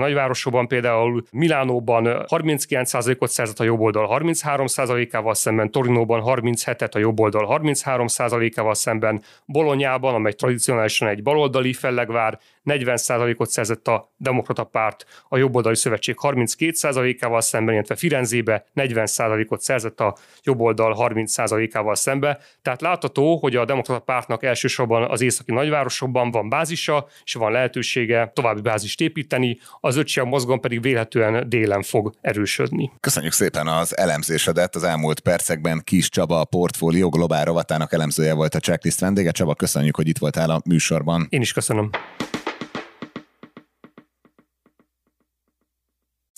nagyvárosokban, 0.50 0.68
például 0.68 1.24
Milánóban 1.32 2.26
39%-ot 2.28 3.30
szerzett 3.30 3.60
a 3.60 3.64
jobb 3.64 3.80
oldal 3.80 4.20
33%-ával 4.22 5.34
szemben, 5.34 5.72
Torinóban 5.72 6.22
37-et 6.26 6.92
a 6.92 7.00
jobb 7.00 7.20
oldal 7.20 7.60
33%-ával 7.62 8.74
szemben, 8.74 9.22
Bolonyában, 9.46 10.14
amely 10.14 10.34
tradicionálisan 10.34 11.08
egy 11.08 11.24
baloldali 11.24 11.74
fellegvár, 11.74 12.40
40%-ot 12.70 13.50
szerzett 13.50 13.88
a 13.88 14.14
demokrata 14.18 14.64
párt, 14.64 15.06
a 15.28 15.38
jobboldali 15.38 15.76
szövetség 15.76 16.16
32%-ával 16.22 17.42
szemben, 17.42 17.74
illetve 17.74 17.96
Firenzébe 17.96 18.66
40%-ot 18.76 19.62
szerzett 19.62 20.00
a 20.00 20.16
jobboldal 20.44 20.96
30%-ával 21.00 21.96
szembe. 21.96 22.40
Tehát 22.62 22.82
látható, 22.82 23.38
hogy 23.38 23.56
a 23.56 23.66
demokrata 23.66 24.04
pártnak 24.04 24.44
elsősorban 24.44 25.10
az 25.10 25.22
északi 25.22 25.52
nagyvárosokban 25.52 26.32
van 26.32 26.50
bázisa, 26.50 27.08
és 27.24 27.34
van 27.34 27.52
lehetősége 27.52 28.32
további 28.34 28.62
bázist 28.62 29.02
építeni, 29.02 29.58
az 29.80 29.96
ötsia 29.96 30.24
mozgalom 30.24 30.60
pedig 30.60 30.82
véletlenül 30.82 31.44
délen 31.44 31.82
fog 31.82 32.14
erősödni. 32.22 32.92
Köszönjük 33.00 33.34
szépen 33.34 33.68
az 33.68 33.98
elemzésedet. 33.98 34.76
Az 34.76 34.84
elmúlt 34.84 35.20
percekben 35.20 35.82
Kis 35.84 36.10
Csaba, 36.10 36.40
a 36.40 36.46
portfólió 36.46 37.10
globál 37.10 37.46
rovatának 37.46 37.94
elemzője 37.94 38.34
volt 38.34 38.56
a 38.56 38.60
checklist 38.60 39.00
vendége. 39.00 39.32
Csaba, 39.32 39.56
köszönjük, 39.56 39.96
hogy 39.96 40.08
itt 40.08 40.18
voltál 40.18 40.50
a 40.50 40.62
műsorban. 40.66 41.28
Én 41.30 41.42
is 41.42 41.54
köszönöm. 41.54 41.90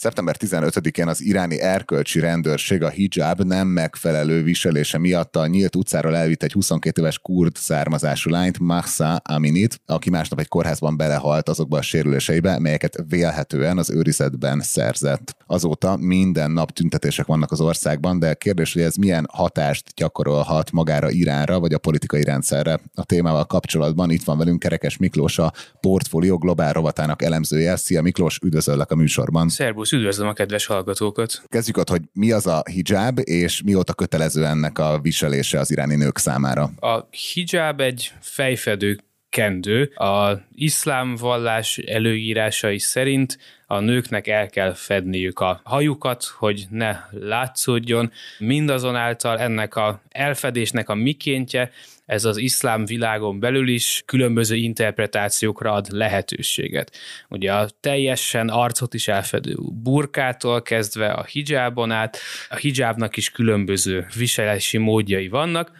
Szeptember 0.01 0.35
15-én 0.39 1.07
az 1.07 1.21
iráni 1.21 1.59
erkölcsi 1.59 2.19
rendőrség 2.19 2.83
a 2.83 2.89
hijab 2.89 3.41
nem 3.41 3.67
megfelelő 3.67 4.43
viselése 4.43 4.97
miatt 4.97 5.35
a 5.35 5.47
nyílt 5.47 5.75
utcáról 5.75 6.15
elvitt 6.15 6.43
egy 6.43 6.51
22 6.51 7.01
éves 7.01 7.19
kurd 7.19 7.55
származású 7.55 8.29
lányt, 8.29 8.59
Mahsa 8.59 9.15
Aminit, 9.15 9.81
aki 9.85 10.09
másnap 10.09 10.39
egy 10.39 10.47
kórházban 10.47 10.97
belehalt 10.97 11.49
azokba 11.49 11.77
a 11.77 11.81
sérüléseibe, 11.81 12.59
melyeket 12.59 13.03
vélhetően 13.07 13.77
az 13.77 13.89
őrizetben 13.89 14.61
szerzett. 14.61 15.35
Azóta 15.45 15.97
minden 15.97 16.51
nap 16.51 16.71
tüntetések 16.71 17.25
vannak 17.25 17.51
az 17.51 17.61
országban, 17.61 18.19
de 18.19 18.33
kérdés, 18.33 18.73
hogy 18.73 18.81
ez 18.81 18.95
milyen 18.95 19.27
hatást 19.31 19.93
gyakorolhat 19.95 20.71
magára 20.71 21.09
Iránra, 21.09 21.59
vagy 21.59 21.73
a 21.73 21.77
politikai 21.77 22.23
rendszerre. 22.23 22.79
A 22.93 23.03
témával 23.03 23.45
kapcsolatban 23.45 24.11
itt 24.11 24.23
van 24.23 24.37
velünk 24.37 24.59
Kerekes 24.59 24.97
Miklós, 24.97 25.37
a 25.39 25.53
Portfólió 25.79 26.37
Globál 26.37 26.73
rovatának 26.73 27.21
elemzője. 27.21 27.75
Szia 27.75 28.01
Miklós, 28.01 28.39
üdvözöllek 28.43 28.91
a 28.91 28.95
műsorban. 28.95 29.49
Szerbusz, 29.49 29.90
Szervusz, 29.91 30.07
üdvözlöm 30.09 30.27
a 30.27 30.33
kedves 30.33 30.65
hallgatókat! 30.65 31.43
Kezdjük 31.47 31.77
ott, 31.77 31.89
hogy 31.89 32.01
mi 32.13 32.31
az 32.31 32.47
a 32.47 32.63
hijab, 32.71 33.19
és 33.23 33.61
mióta 33.61 33.93
kötelező 33.93 34.45
ennek 34.45 34.79
a 34.79 34.99
viselése 35.01 35.59
az 35.59 35.71
iráni 35.71 35.95
nők 35.95 36.17
számára? 36.17 36.71
A 36.79 37.07
hijab 37.09 37.81
egy 37.81 38.13
fejfedő 38.21 38.99
kendő. 39.31 39.83
A 39.83 40.41
iszlám 40.55 41.15
vallás 41.15 41.77
előírásai 41.77 42.79
szerint 42.79 43.37
a 43.67 43.79
nőknek 43.79 44.27
el 44.27 44.49
kell 44.49 44.73
fedniük 44.73 45.39
a 45.39 45.61
hajukat, 45.63 46.23
hogy 46.23 46.65
ne 46.69 46.97
látszódjon. 47.11 48.11
Mindazonáltal 48.37 49.39
ennek 49.39 49.75
a 49.75 50.01
elfedésnek 50.09 50.89
a 50.89 50.95
mikéntje 50.95 51.71
ez 52.11 52.25
az 52.25 52.37
iszlám 52.37 52.85
világon 52.85 53.39
belül 53.39 53.67
is 53.67 54.03
különböző 54.05 54.55
interpretációkra 54.55 55.71
ad 55.71 55.87
lehetőséget. 55.91 56.91
Ugye 57.29 57.53
a 57.53 57.69
teljesen 57.79 58.49
arcot 58.49 58.93
is 58.93 59.07
elfedő 59.07 59.55
burkától 59.83 60.61
kezdve 60.61 61.11
a 61.11 61.23
hijabon 61.23 61.91
át, 61.91 62.17
a 62.49 62.55
hijabnak 62.55 63.17
is 63.17 63.29
különböző 63.29 64.07
viselési 64.17 64.77
módjai 64.77 65.27
vannak, 65.27 65.71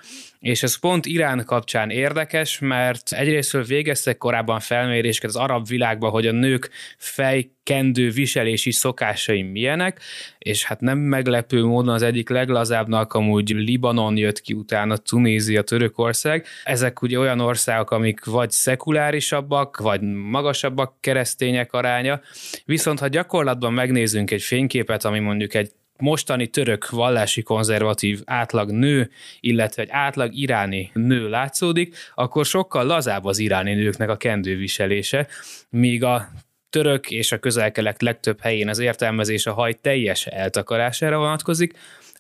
és 0.42 0.64
ez 0.64 0.76
pont 0.76 1.06
Irán 1.06 1.44
kapcsán 1.46 1.90
érdekes, 1.90 2.60
mert 2.60 3.12
egyrésztről 3.12 3.64
végeztek 3.64 4.18
korábban 4.18 4.60
felméréseket 4.60 5.30
az 5.30 5.36
arab 5.36 5.68
világban, 5.68 6.12
hogy 6.12 6.28
a 6.28 6.32
nők 6.32 6.70
fejkendő 6.98 8.10
viselési 8.10 8.72
szokásai 8.72 9.42
milyenek, 9.42 10.00
és 10.38 10.64
hát 10.64 10.80
nem 10.80 10.98
meglepő 10.98 11.64
módon 11.64 11.94
az 11.94 12.02
egyik 12.02 12.30
leglazábbnak 12.30 13.14
amúgy 13.14 13.50
Libanon 13.50 14.18
jött 14.18 14.42
ki 14.42 14.54
utána, 14.54 14.98
Tunézia, 14.98 15.62
Törökország. 15.62 16.46
Ezek 16.64 17.02
ugye 17.02 17.20
olyan 17.20 17.40
országok, 17.40 17.92
amik 17.92 18.26
vagy 18.26 18.52
szekulárisabbak, 18.52 19.78
vagy 19.78 20.02
magasabbak 20.02 20.94
keresztények 21.00 21.74
aránya, 21.74 22.22
viszont 22.66 23.00
ha 23.00 23.08
gyakorlatban 23.08 23.74
megnézzünk 23.74 24.32
egy 24.32 24.42
fényképet, 24.42 25.06
ami 25.06 25.20
mondjuk 25.20 25.54
egy 25.54 25.72
mostani 26.02 26.48
török 26.48 26.90
vallási 26.90 27.42
konzervatív 27.42 28.22
átlag 28.26 28.72
nő, 28.72 29.10
illetve 29.40 29.82
egy 29.82 29.90
átlag 29.92 30.34
iráni 30.34 30.92
nő 30.94 31.30
látszódik, 31.30 31.96
akkor 32.16 32.46
sokkal 32.46 32.86
lazább 32.86 33.26
az 33.26 33.38
iráni 33.40 33.74
nőknek 33.74 34.10
a 34.10 34.18
kendőviselése, 34.18 35.28
míg 35.70 36.04
a 36.04 36.30
török 36.72 37.12
és 37.12 37.32
a 37.32 37.40
közel-kelet 37.40 38.02
legtöbb 38.02 38.42
helyén 38.42 38.70
az 38.70 38.80
értelmezés 38.80 39.46
a 39.46 39.54
haj 39.54 39.74
teljes 39.74 40.26
eltakarására 40.26 41.18
vonatkozik, 41.18 41.74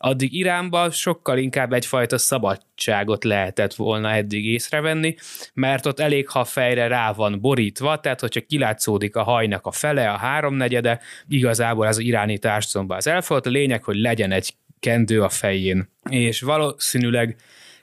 addig 0.03 0.34
Iránban 0.34 0.91
sokkal 0.91 1.38
inkább 1.38 1.74
egyfajta 1.74 2.17
szabadságot 2.17 3.24
lehetett 3.24 3.74
volna 3.74 4.12
eddig 4.12 4.46
észrevenni, 4.46 5.15
mert 5.53 5.86
ott 5.86 6.00
elég, 6.00 6.29
ha 6.29 6.43
fejre 6.43 6.88
rá 6.88 7.12
van 7.12 7.39
borítva, 7.41 8.00
tehát 8.00 8.20
hogyha 8.20 8.41
kilátszódik 8.41 9.15
a 9.15 9.24
hajnak 9.24 9.65
a 9.65 9.72
fele, 9.72 10.10
a 10.10 10.17
háromnegyede, 10.17 11.00
igazából 11.27 11.88
az 11.88 11.98
iráni 11.98 12.38
társadalomban 12.38 12.98
az 12.98 13.08
elfogadott. 13.08 13.53
A 13.53 13.58
lényeg, 13.58 13.84
hogy 13.84 13.96
legyen 13.96 14.31
egy 14.31 14.53
kendő 14.79 15.24
a 15.24 15.29
fején. 15.29 15.89
És 16.10 16.41
valószínűleg 16.41 17.36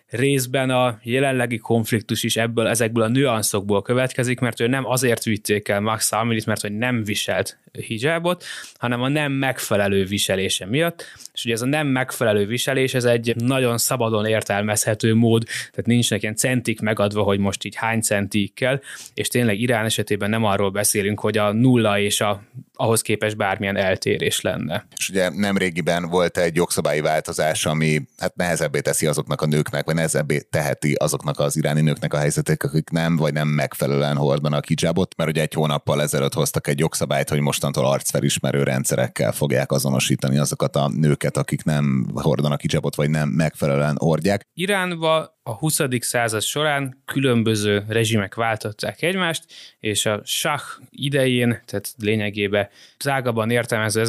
részben 0.09 0.71
a 0.71 0.99
jelenlegi 1.03 1.59
konfliktus 1.59 2.23
is 2.23 2.37
ebből, 2.37 2.67
ezekből 2.67 3.03
a 3.03 3.09
nüanszokból 3.09 3.83
következik, 3.83 4.41
mert 4.41 4.61
ő 4.61 4.67
nem 4.67 4.87
azért 4.87 5.25
vitték 5.25 5.69
el 5.69 5.81
Max 5.81 6.13
Aminit, 6.13 6.47
mert 6.47 6.61
hogy 6.61 6.73
nem 6.73 7.05
viselt 7.05 7.59
hijabot, 7.73 8.45
hanem 8.79 9.03
a 9.03 9.09
nem 9.09 9.33
megfelelő 9.33 10.05
viselése 10.05 10.67
miatt. 10.67 11.05
És 11.33 11.45
ugye 11.45 11.55
ez 11.55 11.63
a 11.63 11.67
nem 11.67 11.87
megfelelő 11.87 12.47
viselés, 12.47 12.95
ez 12.95 13.05
egy 13.05 13.37
nagyon 13.37 13.79
szabadon 13.79 14.27
értelmezhető 14.27 15.15
mód, 15.15 15.45
tehát 15.45 15.87
nincs 15.87 16.11
ilyen 16.11 16.37
centik 16.37 16.81
megadva, 16.81 17.23
hogy 17.23 17.39
most 17.39 17.65
így 17.65 17.75
hány 17.75 18.01
centik 18.01 18.55
kell, 18.55 18.81
és 19.15 19.29
tényleg 19.29 19.61
Irán 19.61 19.85
esetében 19.85 20.31
nem 20.31 20.45
arról 20.45 20.71
beszélünk, 20.71 21.21
hogy 21.21 21.39
a 21.39 21.53
nulla 21.53 21.99
és 21.99 22.21
a 22.21 22.43
ahhoz 22.81 23.03
képest 23.03 23.37
bármilyen 23.37 23.77
eltérés 23.77 24.41
lenne. 24.41 24.87
És 24.97 25.09
ugye 25.09 25.31
nem 25.31 25.57
régiben 25.57 26.09
volt 26.09 26.39
egy 26.39 26.57
jogszabályi 26.57 27.01
változás, 27.01 27.67
ami 27.67 28.03
hát 28.19 28.37
nehezebbé 28.37 28.81
teszi 28.81 29.07
azoknak 29.07 29.41
a 29.41 29.47
nőknek, 29.47 29.85
vagy 29.85 29.95
nehezebbé 29.95 30.41
teheti 30.51 30.93
azoknak 30.93 31.39
az 31.39 31.57
iráni 31.57 31.81
nőknek 31.81 32.15
a 32.15 32.19
helyzetét, 32.19 32.63
akik 32.63 32.91
nem, 32.91 33.17
vagy 33.17 33.33
nem 33.33 33.49
megfelelően 33.49 34.17
hordanak 34.17 34.65
hijabot, 34.65 35.17
mert 35.17 35.31
ugye 35.31 35.41
egy 35.41 35.53
hónappal 35.53 36.03
ezelőtt 36.03 36.35
hoztak 36.35 36.67
egy 36.67 36.79
jogszabályt, 36.79 37.29
hogy 37.29 37.41
mostantól 37.69 37.93
arcfelismerő 37.93 38.63
rendszerekkel 38.63 39.33
fogják 39.33 39.73
azonosítani 39.73 40.39
azokat 40.39 40.77
a 40.77 40.89
nőket, 40.89 41.37
akik 41.37 41.65
nem 41.65 42.11
hordanak 42.15 42.61
hijabot, 42.61 42.95
vagy 42.95 43.11
nem 43.11 43.29
megfelelően 43.29 43.97
hordják. 43.99 44.47
Iránba 44.55 45.39
a 45.43 45.53
20. 45.53 45.81
század 46.01 46.43
során 46.43 47.03
különböző 47.05 47.85
rezsimek 47.89 48.35
váltották 48.35 49.03
egymást, 49.03 49.45
és 49.81 50.07
a 50.07 50.21
Shah 50.25 50.63
idején, 50.91 51.63
tehát 51.65 51.95
lényegében 51.99 52.69
zágabban 53.01 53.51
értelmező 53.51 54.03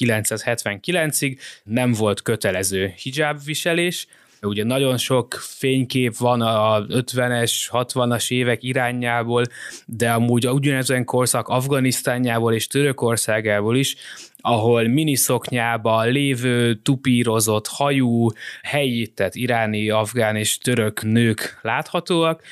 1979-ig 0.00 1.38
nem 1.64 1.92
volt 1.92 2.22
kötelező 2.22 2.94
hijab 2.96 3.44
viselés, 3.44 4.06
Ugye 4.46 4.64
nagyon 4.64 4.96
sok 4.96 5.34
fénykép 5.34 6.16
van 6.16 6.40
a 6.40 6.86
50-es, 6.86 7.52
60-as 7.70 8.30
évek 8.30 8.62
irányából, 8.62 9.44
de 9.86 10.10
amúgy 10.10 10.46
ugyanezen 10.48 11.04
korszak 11.04 11.48
Afganisztánjából 11.48 12.54
és 12.54 12.66
Törökországából 12.66 13.76
is, 13.76 13.96
ahol 14.36 14.88
miniszoknyában 14.88 16.08
lévő, 16.08 16.74
tupírozott 16.74 17.66
hajú, 17.66 18.28
helyi, 18.62 19.06
tehát 19.06 19.34
iráni, 19.34 19.90
afgán 19.90 20.36
és 20.36 20.58
török 20.58 21.02
nők 21.02 21.58
láthatóak, 21.62 22.42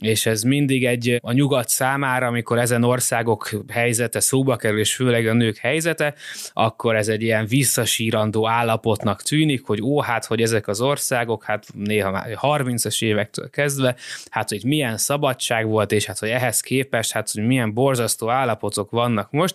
és 0.00 0.26
ez 0.26 0.42
mindig 0.42 0.86
egy 0.86 1.18
a 1.22 1.32
nyugat 1.32 1.68
számára, 1.68 2.26
amikor 2.26 2.58
ezen 2.58 2.84
országok 2.84 3.50
helyzete 3.68 4.20
szóba 4.20 4.56
kerül, 4.56 4.78
és 4.78 4.94
főleg 4.94 5.26
a 5.26 5.32
nők 5.32 5.56
helyzete, 5.56 6.14
akkor 6.52 6.96
ez 6.96 7.08
egy 7.08 7.22
ilyen 7.22 7.46
visszasírandó 7.46 8.48
állapotnak 8.48 9.22
tűnik, 9.22 9.66
hogy 9.66 9.82
ó, 9.82 10.00
hát, 10.00 10.24
hogy 10.24 10.42
ezek 10.42 10.68
az 10.68 10.80
országok, 10.80 11.44
hát 11.44 11.66
néha 11.74 12.10
már 12.10 12.38
30-as 12.40 13.02
évektől 13.02 13.50
kezdve, 13.50 13.96
hát, 14.30 14.48
hogy 14.48 14.64
milyen 14.64 14.96
szabadság 14.96 15.66
volt, 15.66 15.92
és 15.92 16.04
hát, 16.04 16.18
hogy 16.18 16.28
ehhez 16.28 16.60
képest, 16.60 17.12
hát, 17.12 17.30
hogy 17.30 17.46
milyen 17.46 17.72
borzasztó 17.74 18.30
állapotok 18.30 18.90
vannak 18.90 19.30
most, 19.30 19.54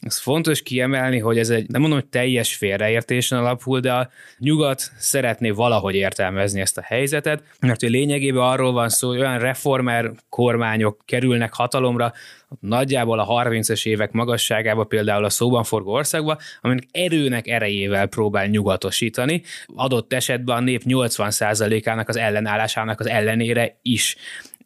Ez 0.00 0.18
fontos 0.18 0.62
kiemelni, 0.62 1.18
hogy 1.18 1.38
ez 1.38 1.50
egy, 1.50 1.68
nem 1.68 1.80
mondom, 1.80 1.98
hogy 1.98 2.08
teljes 2.08 2.54
félreértésen 2.54 3.38
alapul, 3.38 3.80
de 3.80 3.92
a 3.92 4.08
nyugat 4.38 4.90
szeretné 4.98 5.50
valahogy 5.50 5.94
értelmezni 5.94 6.60
ezt 6.60 6.78
a 6.78 6.82
helyzetet, 6.82 7.42
mert 7.60 7.80
hogy 7.80 7.90
lényegében 7.90 8.42
arról 8.42 8.72
van 8.72 8.88
szó, 8.88 9.08
hogy 9.08 9.18
olyan 9.18 9.38
reformer 9.38 10.10
kormányok 10.28 11.02
kerülnek 11.04 11.54
hatalomra, 11.54 12.12
nagyjából 12.60 13.18
a 13.18 13.44
30-es 13.44 13.86
évek 13.86 14.12
magasságába, 14.12 14.84
például 14.84 15.24
a 15.24 15.30
szóban 15.30 15.64
forgó 15.64 15.92
országba, 15.92 16.38
aminek 16.60 16.86
erőnek 16.90 17.46
erejével 17.46 18.06
próbál 18.06 18.46
nyugatosítani, 18.46 19.42
adott 19.74 20.12
esetben 20.12 20.56
a 20.56 20.60
nép 20.60 20.82
80%-ának 20.84 22.08
az 22.08 22.16
ellenállásának 22.16 23.00
az 23.00 23.06
ellenére 23.06 23.78
is 23.82 24.16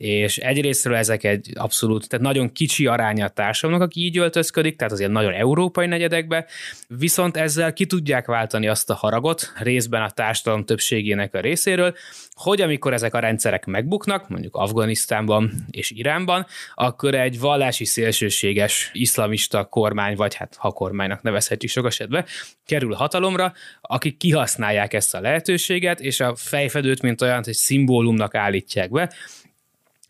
és 0.01 0.39
egyrésztről 0.39 0.95
ezek 0.95 1.25
egy 1.25 1.51
abszolút, 1.55 2.09
tehát 2.09 2.25
nagyon 2.25 2.53
kicsi 2.53 2.87
aránya 2.87 3.25
a 3.25 3.29
társadalomnak, 3.29 3.89
aki 3.89 4.01
így 4.01 4.19
öltözködik, 4.19 4.77
tehát 4.77 4.93
azért 4.93 5.11
nagyon 5.11 5.33
európai 5.33 5.87
negyedekbe, 5.87 6.47
viszont 6.89 7.37
ezzel 7.37 7.73
ki 7.73 7.87
tudják 7.87 8.27
váltani 8.27 8.69
azt 8.69 8.91
a 8.91 8.95
haragot 8.95 9.53
részben 9.57 10.03
a 10.03 10.11
társadalom 10.11 10.65
többségének 10.65 11.35
a 11.35 11.41
részéről, 11.41 11.95
hogy 12.33 12.61
amikor 12.61 12.93
ezek 12.93 13.15
a 13.15 13.19
rendszerek 13.19 13.67
megbuknak, 13.67 14.29
mondjuk 14.29 14.57
Afganisztánban 14.57 15.53
és 15.71 15.91
Iránban, 15.91 16.47
akkor 16.75 17.15
egy 17.15 17.41
vallási 17.41 17.85
szélsőséges 17.85 18.91
iszlamista 18.93 19.65
kormány, 19.65 20.17
vagy 20.17 20.35
hát 20.35 20.57
ha 20.59 20.71
kormánynak 20.71 21.23
nevezhetjük 21.23 21.71
sok 21.71 21.87
esetben, 21.87 22.25
kerül 22.67 22.95
hatalomra, 22.95 23.53
akik 23.81 24.17
kihasználják 24.17 24.93
ezt 24.93 25.15
a 25.15 25.21
lehetőséget, 25.21 26.01
és 26.01 26.21
a 26.21 26.35
fejfedőt, 26.37 27.03
mint 27.03 27.23
olyan, 27.23 27.43
egy 27.47 27.55
szimbólumnak 27.55 28.35
állítják 28.35 28.91
be, 28.91 29.11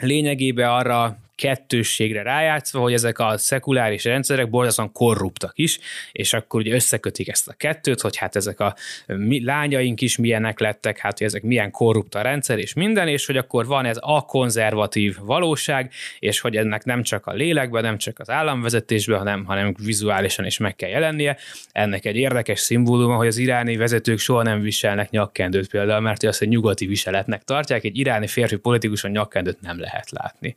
lényegében 0.01 0.71
arra 0.71 1.19
kettősségre 1.41 2.23
rájátszva, 2.23 2.81
hogy 2.81 2.93
ezek 2.93 3.19
a 3.19 3.39
szekuláris 3.39 4.05
rendszerek 4.05 4.51
borzasztóan 4.51 4.93
korruptak 4.93 5.53
is, 5.55 5.79
és 6.13 6.33
akkor 6.33 6.61
ugye 6.61 6.75
összekötik 6.75 7.29
ezt 7.29 7.49
a 7.49 7.53
kettőt, 7.53 8.01
hogy 8.01 8.17
hát 8.17 8.37
ezek 8.37 8.61
a 8.61 8.75
mi, 9.07 9.45
lányaink 9.45 10.01
is 10.01 10.17
milyenek 10.17 10.59
lettek, 10.59 10.99
hát 10.99 11.19
hogy 11.19 11.27
ezek 11.27 11.43
milyen 11.43 11.71
korrupt 11.71 12.15
a 12.15 12.21
rendszer, 12.23 12.59
és 12.59 12.75
minden, 12.75 13.09
és 13.09 13.27
hogy 13.27 13.37
akkor 13.37 13.67
van 13.67 13.85
ez 13.85 13.97
a 14.01 14.21
konzervatív 14.21 15.17
valóság, 15.21 15.93
és 16.19 16.41
hogy 16.41 16.57
ennek 16.57 16.85
nem 16.85 17.03
csak 17.03 17.27
a 17.27 17.33
lélekben, 17.33 17.83
nem 17.83 17.99
csak 17.99 18.19
az 18.19 18.31
államvezetésben, 18.31 19.19
hanem, 19.19 19.45
hanem 19.45 19.75
vizuálisan 19.85 20.45
is 20.45 20.59
meg 20.59 20.77
kell 20.77 20.91
jelennie. 20.91 21.37
Ennek 21.73 22.05
egy 22.05 22.17
érdekes 22.17 22.61
szimbóluma, 22.61 23.17
hogy 23.17 23.27
az 23.27 23.37
iráni 23.37 23.77
vezetők 23.77 24.19
soha 24.19 24.43
nem 24.43 24.61
viselnek 24.61 25.11
nyakkendőt 25.11 25.69
például, 25.69 26.01
mert 26.01 26.25
azt 26.25 26.43
egy 26.43 26.49
nyugati 26.49 26.87
viseletnek 26.87 27.43
tartják, 27.45 27.85
egy 27.85 27.99
iráni 27.99 28.27
férfi 28.27 28.57
politikuson 28.57 29.11
nyakkendőt 29.11 29.61
nem 29.61 29.81
lehet 29.81 30.11
látni. 30.11 30.55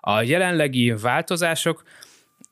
A 0.00 0.23
jelenlegi 0.24 0.90
változások 0.90 1.82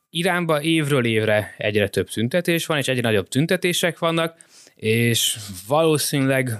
Iránban 0.09 0.61
évről 0.61 1.05
évre 1.05 1.53
egyre 1.57 1.87
több 1.87 2.09
tüntetés 2.09 2.65
van, 2.65 2.77
és 2.77 2.87
egyre 2.87 3.01
nagyobb 3.01 3.27
tüntetések 3.27 3.99
vannak, 3.99 4.35
és 4.75 5.37
valószínűleg 5.67 6.57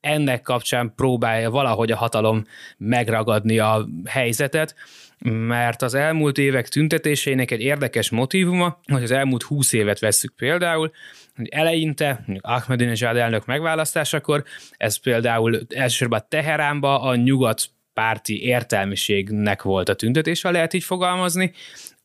ennek 0.00 0.42
kapcsán 0.42 0.92
próbálja 0.96 1.50
valahogy 1.50 1.90
a 1.90 1.96
hatalom 1.96 2.44
megragadni 2.76 3.58
a 3.58 3.88
helyzetet, 4.04 4.74
mert 5.24 5.82
az 5.82 5.94
elmúlt 5.94 6.38
évek 6.38 6.68
tüntetéseinek 6.68 7.50
egy 7.50 7.60
érdekes 7.60 8.10
motivuma, 8.10 8.80
hogy 8.92 9.02
az 9.02 9.10
elmúlt 9.10 9.42
húsz 9.42 9.72
évet 9.72 9.98
vesszük 9.98 10.32
például, 10.36 10.92
hogy 11.36 11.48
eleinte, 11.48 12.24
Ahmadinejad 12.40 13.16
elnök 13.16 13.46
megválasztásakor, 13.46 14.44
ez 14.76 14.96
például 14.96 15.60
elsősorban 15.68 16.24
Teheránba 16.28 17.02
a 17.02 17.16
nyugat 17.16 17.70
párti 18.00 18.42
értelmiségnek 18.42 19.62
volt 19.62 19.88
a 19.88 19.94
tüntetés, 19.94 20.42
ha 20.42 20.50
lehet 20.50 20.72
így 20.72 20.84
fogalmazni. 20.84 21.52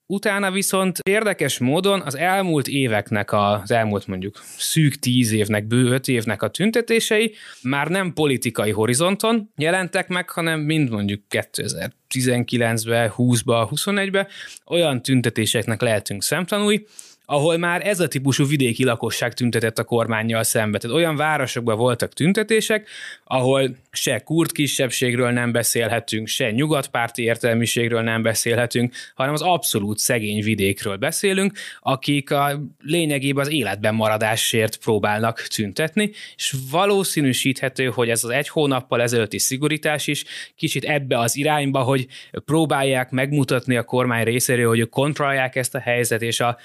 Utána 0.06 0.52
viszont 0.52 1.00
érdekes 1.04 1.58
módon 1.58 2.02
az 2.02 2.16
elmúlt 2.16 2.68
éveknek, 2.68 3.34
az 3.34 3.72
elmúlt 3.72 4.08
mondjuk 4.08 4.44
szűk 4.58 4.96
tíz 4.96 5.32
évnek, 5.32 5.68
bő 5.68 5.86
öt 5.86 6.08
évnek 6.08 6.42
a 6.42 6.48
tüntetései 6.50 7.34
már 7.62 7.88
nem 7.88 8.14
politikai 8.14 8.72
horizonton 8.72 9.52
jelentek 9.58 10.08
meg, 10.08 10.30
hanem 10.30 10.60
mind 10.60 10.90
mondjuk 10.90 11.22
2019-ben, 11.30 13.12
20-ba, 13.18 13.68
21-be 13.72 14.28
olyan 14.66 15.02
tüntetéseknek 15.02 15.82
lehetünk 15.82 16.24
szemtanúi, 16.24 16.86
ahol 17.26 17.58
már 17.58 17.88
ez 17.88 18.00
a 18.00 18.08
típusú 18.08 18.48
vidéki 18.48 18.84
lakosság 18.84 19.34
tüntetett 19.34 19.80
a 19.80 19.84
kormányjal 19.84 20.44
szembe. 20.44 20.78
Tehát 20.78 20.96
olyan 20.96 21.16
városokban 21.16 21.78
voltak 21.78 22.14
tüntetések, 22.14 22.88
ahol 23.24 23.76
se 23.92 24.20
kurd 24.20 24.52
kisebbségről 24.52 25.32
nem 25.32 25.52
beszélhetünk, 25.52 26.28
se 26.28 26.52
nyugatpárti 26.52 27.24
értelmiségről 27.24 28.02
nem 28.02 28.22
beszélhetünk, 28.22 28.94
hanem 29.16 29.34
az 29.34 29.42
abszolút 29.42 29.98
szegény 29.98 30.44
vidékről 30.44 30.98
beszélünk, 30.98 31.58
akik 31.80 32.32
a 32.32 32.62
lényegében 32.82 33.46
az 33.46 33.52
életben 33.52 33.96
maradásért 33.96 34.78
próbálnak 34.78 35.42
tüntetni, 35.42 36.12
és 36.36 36.56
valószínűsíthető, 36.72 37.86
hogy 37.86 38.10
ez 38.10 38.24
az 38.24 38.30
egy 38.30 38.50
hónappal 38.50 39.02
ezelőtti 39.02 39.40
szigorítás 39.40 40.08
is 40.08 40.24
kicsit 40.56 40.84
ebbe 40.84 41.20
az 41.20 41.36
irányba, 41.36 41.80
hogy 41.80 42.08
próbálják 42.46 43.10
megmutatni 43.10 43.76
a 43.76 43.84
kormány 43.84 44.24
részéről, 44.24 44.68
hogy 44.68 44.80
ők 44.80 44.90
kontrollálják 44.90 45.56
ezt 45.56 45.76
a 45.76 45.80
helyzet, 45.80 46.22
és 46.22 46.40
a 46.40 46.58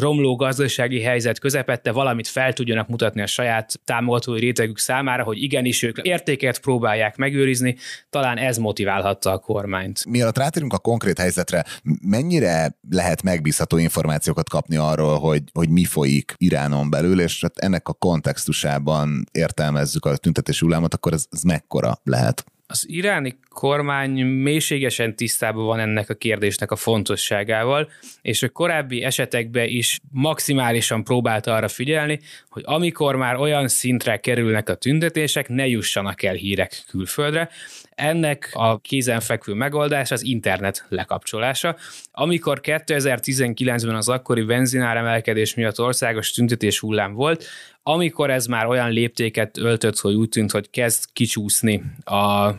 romló 0.00 0.36
gazdasági 0.36 1.00
helyzet 1.00 1.38
közepette 1.38 1.92
valamit 1.92 2.26
fel 2.26 2.52
tudjanak 2.52 2.88
mutatni 2.88 3.22
a 3.22 3.26
saját 3.26 3.80
támogatói 3.84 4.40
rétegük 4.40 4.78
számára, 4.78 5.22
hogy 5.22 5.42
igenis 5.42 5.82
ők 5.82 5.98
értéket 5.98 6.60
próbálják 6.60 7.16
megőrizni, 7.16 7.76
talán 8.10 8.38
ez 8.38 8.56
motiválhatta 8.58 9.30
a 9.30 9.38
kormányt. 9.38 10.04
Mielőtt 10.08 10.38
rátérünk 10.38 10.72
a 10.72 10.78
konkrét 10.78 11.18
helyzetre, 11.18 11.64
mennyire 12.00 12.78
lehet 12.90 13.22
megbízható 13.22 13.76
információkat 13.76 14.48
kapni 14.48 14.76
arról, 14.76 15.18
hogy, 15.18 15.42
hogy 15.52 15.68
mi 15.68 15.84
folyik 15.84 16.34
Iránon 16.36 16.90
belül, 16.90 17.20
és 17.20 17.40
hát 17.40 17.58
ennek 17.58 17.88
a 17.88 17.92
kontextusában 17.92 19.24
értelmezzük 19.32 20.04
a 20.04 20.16
tüntetési 20.16 20.64
hullámot, 20.64 20.94
akkor 20.94 21.12
ez, 21.12 21.24
ez 21.30 21.42
mekkora 21.42 22.00
lehet? 22.04 22.44
Az 22.68 22.84
iráni 22.88 23.38
kormány 23.48 24.24
mélységesen 24.24 25.16
tisztában 25.16 25.64
van 25.64 25.78
ennek 25.78 26.10
a 26.10 26.14
kérdésnek 26.14 26.70
a 26.70 26.76
fontosságával, 26.76 27.90
és 28.22 28.42
a 28.42 28.48
korábbi 28.48 29.02
esetekben 29.02 29.68
is 29.68 30.00
maximálisan 30.10 31.04
próbálta 31.04 31.54
arra 31.54 31.68
figyelni, 31.68 32.20
hogy 32.48 32.62
amikor 32.66 33.16
már 33.16 33.36
olyan 33.36 33.68
szintre 33.68 34.20
kerülnek 34.20 34.68
a 34.68 34.74
tüntetések, 34.74 35.48
ne 35.48 35.66
jussanak 35.66 36.22
el 36.22 36.34
hírek 36.34 36.82
külföldre. 36.88 37.48
Ennek 37.96 38.50
a 38.52 38.80
kézenfekvő 38.80 39.52
megoldás 39.52 40.10
az 40.10 40.24
internet 40.24 40.86
lekapcsolása. 40.88 41.76
Amikor 42.12 42.60
2019-ben 42.62 43.94
az 43.94 44.08
akkori 44.08 44.42
benzináremelkedés 44.42 45.54
miatt 45.54 45.80
országos 45.80 46.30
tüntetés 46.30 46.78
hullám 46.78 47.12
volt, 47.12 47.44
amikor 47.82 48.30
ez 48.30 48.46
már 48.46 48.66
olyan 48.66 48.90
léptéket 48.90 49.58
öltött, 49.58 49.98
hogy 49.98 50.14
úgy 50.14 50.28
tűnt, 50.28 50.50
hogy 50.50 50.70
kezd 50.70 51.04
kicsúszni 51.12 51.82
a 52.04 52.50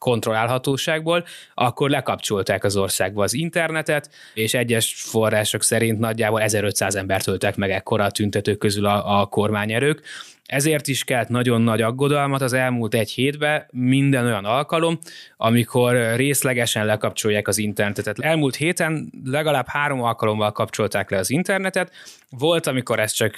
kontrollálhatóságból, 0.00 1.24
akkor 1.54 1.90
lekapcsolták 1.90 2.64
az 2.64 2.76
országba 2.76 3.22
az 3.22 3.34
internetet, 3.34 4.10
és 4.34 4.54
egyes 4.54 4.94
források 4.96 5.62
szerint 5.62 5.98
nagyjából 5.98 6.40
1500 6.40 6.94
embert 6.94 7.24
töltek 7.24 7.56
meg 7.56 7.70
ekkora 7.70 8.04
a 8.04 8.10
tüntetők 8.10 8.58
közül 8.58 8.86
a, 8.86 9.20
a 9.20 9.26
kormányerők. 9.26 10.02
Ezért 10.50 10.88
is 10.88 11.04
kelt 11.04 11.28
nagyon 11.28 11.62
nagy 11.62 11.82
aggodalmat 11.82 12.40
az 12.40 12.52
elmúlt 12.52 12.94
egy 12.94 13.10
hétben 13.10 13.66
minden 13.70 14.24
olyan 14.24 14.44
alkalom, 14.44 14.98
amikor 15.36 16.14
részlegesen 16.16 16.86
lekapcsolják 16.86 17.48
az 17.48 17.58
internetet. 17.58 18.18
Elmúlt 18.18 18.56
héten 18.56 19.12
legalább 19.24 19.66
három 19.68 20.02
alkalommal 20.02 20.52
kapcsolták 20.52 21.10
le 21.10 21.18
az 21.18 21.30
internetet. 21.30 21.92
Volt, 22.30 22.66
amikor 22.66 23.00
ez 23.00 23.12
csak 23.12 23.34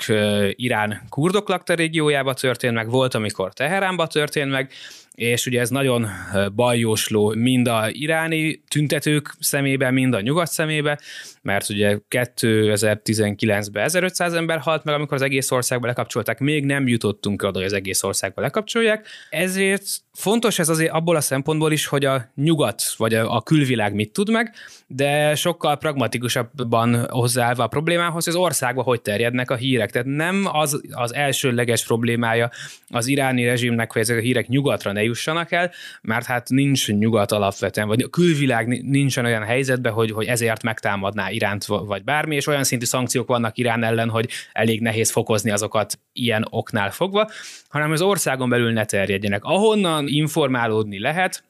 Irán 0.51 1.03
kurdok 1.09 1.48
lakta 1.48 1.75
régiójába 1.75 2.35
történt 2.35 2.75
meg, 2.75 2.90
volt, 2.90 3.14
amikor 3.14 3.53
Teheránba 3.53 4.07
történt 4.07 4.51
meg, 4.51 4.72
és 5.14 5.46
ugye 5.46 5.61
ez 5.61 5.70
nagyon 5.70 6.09
bajósló 6.55 7.35
mind 7.37 7.68
a 7.68 7.88
iráni 7.90 8.62
tüntetők 8.68 9.35
szemébe, 9.38 9.90
mind 9.90 10.14
a 10.14 10.20
nyugat 10.20 10.51
szemébe, 10.51 11.01
mert 11.42 11.68
ugye 11.68 11.98
2019-ben 12.11 13.85
1500 13.85 14.33
ember 14.33 14.59
halt 14.59 14.85
meg, 14.85 14.94
amikor 14.94 15.16
az 15.16 15.22
egész 15.22 15.51
országba 15.51 15.87
lekapcsolták, 15.87 16.38
még 16.38 16.64
nem 16.64 16.88
jutottunk 16.88 17.42
oda, 17.42 17.59
hogy 17.59 17.66
az 17.66 17.72
egész 17.72 18.03
országba 18.03 18.40
lekapcsolják, 18.40 19.07
ezért 19.31 19.85
fontos 20.12 20.59
ez 20.59 20.68
azért 20.68 20.92
abból 20.92 21.16
a 21.16 21.20
szempontból 21.20 21.72
is, 21.72 21.87
hogy 21.87 22.05
a 22.05 22.31
nyugat 22.35 22.83
vagy 22.96 23.14
a, 23.14 23.35
a 23.35 23.42
külvilág 23.42 23.94
mit 23.94 24.12
tud 24.12 24.31
meg, 24.31 24.55
de 24.87 25.35
sokkal 25.35 25.77
pragmatikusabban 25.77 27.07
hozzáállva 27.11 27.62
a 27.62 27.66
problémához, 27.66 28.25
hogy 28.25 28.35
az 28.35 28.40
országba 28.40 28.83
hogy 28.83 29.03
terjednek 29.03 29.51
a 29.51 29.57
hírek. 29.57 29.90
Tehát 29.90 30.09
nem 30.09 30.48
az 30.53 30.81
az 30.90 31.14
elsőleges 31.14 31.85
problémája 31.85 32.51
az 32.88 33.07
iráni 33.07 33.44
rezsimnek, 33.44 33.92
hogy 33.92 34.03
ezek 34.03 34.16
a 34.16 34.20
hírek 34.20 34.48
nyugatra 34.48 34.92
ne 34.92 35.01
jussanak 35.02 35.52
el, 35.52 35.70
mert 36.02 36.26
hát 36.26 36.48
nincs 36.48 36.88
nyugat 36.88 37.32
alapvetően, 37.32 37.88
vagy 37.88 38.02
a 38.02 38.08
külvilág 38.08 38.66
nincsen 38.82 39.24
olyan 39.24 39.42
helyzetben, 39.42 39.92
hogy, 39.92 40.10
hogy 40.10 40.26
ezért 40.26 40.62
megtámadná 40.62 41.30
Iránt 41.30 41.64
vagy 41.64 42.04
bármi, 42.04 42.34
és 42.34 42.46
olyan 42.46 42.64
szintű 42.64 42.84
szankciók 42.84 43.28
vannak 43.28 43.58
Irán 43.58 43.84
ellen, 43.84 44.08
hogy 44.08 44.28
elég 44.52 44.80
nehéz 44.80 45.10
fokozni 45.10 45.50
azokat 45.50 45.98
ilyen 46.12 46.46
oknál 46.50 46.90
fogva, 46.90 47.30
hanem 47.68 47.92
az 47.92 48.02
országon 48.02 48.48
belül 48.48 48.72
ne 48.72 48.84
terjedjenek. 48.84 49.44
Ahonnan 49.44 50.06
informálódni 50.08 50.98
lehet, 50.98 51.44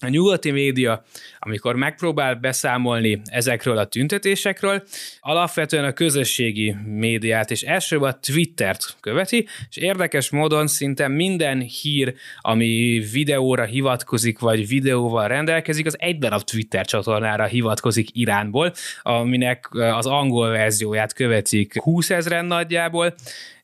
a 0.00 0.08
nyugati 0.08 0.50
média, 0.50 1.04
amikor 1.38 1.74
megpróbál 1.74 2.34
beszámolni 2.34 3.20
ezekről 3.24 3.78
a 3.78 3.84
tüntetésekről, 3.84 4.82
alapvetően 5.20 5.84
a 5.84 5.92
közösségi 5.92 6.76
médiát, 6.86 7.50
és 7.50 7.62
elsőbb 7.62 8.02
a 8.02 8.18
Twittert 8.18 8.96
követi, 9.00 9.46
és 9.68 9.76
érdekes 9.76 10.30
módon 10.30 10.66
szinte 10.66 11.08
minden 11.08 11.60
hír, 11.60 12.14
ami 12.40 13.02
videóra 13.12 13.64
hivatkozik, 13.64 14.38
vagy 14.38 14.68
videóval 14.68 15.28
rendelkezik, 15.28 15.86
az 15.86 15.96
egy 15.98 16.18
darab 16.18 16.42
Twitter 16.42 16.86
csatornára 16.86 17.44
hivatkozik 17.44 18.08
Iránból, 18.12 18.72
aminek 19.02 19.68
az 19.72 20.06
angol 20.06 20.50
verzióját 20.50 21.12
követik 21.12 21.80
20 21.80 22.10
ezeren 22.10 22.44
nagyjából, 22.44 23.14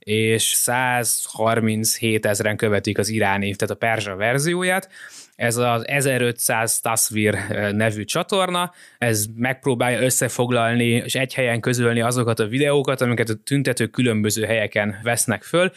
és 0.07 0.43
137 0.43 2.27
ezeren 2.27 2.57
követik 2.57 2.99
az 2.99 3.09
iráni, 3.09 3.55
tehát 3.55 3.75
a 3.75 3.79
perzsa 3.79 4.17
verzióját, 4.17 4.89
ez 5.37 5.57
az 5.57 5.87
1500 5.87 6.81
Tasvir 6.81 7.35
eh, 7.35 7.73
nevű 7.73 8.05
csatorna, 8.05 8.73
ez 8.99 9.27
megpróbálja 9.37 10.01
összefoglalni 10.01 10.85
és 10.85 11.15
egy 11.15 11.35
helyen 11.35 11.61
közölni 11.61 12.01
azokat 12.01 12.41
a 12.41 12.47
videókat, 12.47 13.01
amiket 13.01 13.29
a 13.29 13.35
tüntetők 13.45 13.91
különböző 13.91 14.45
helyeken 14.45 15.01
vesznek 15.03 15.43
föl, 15.43 15.73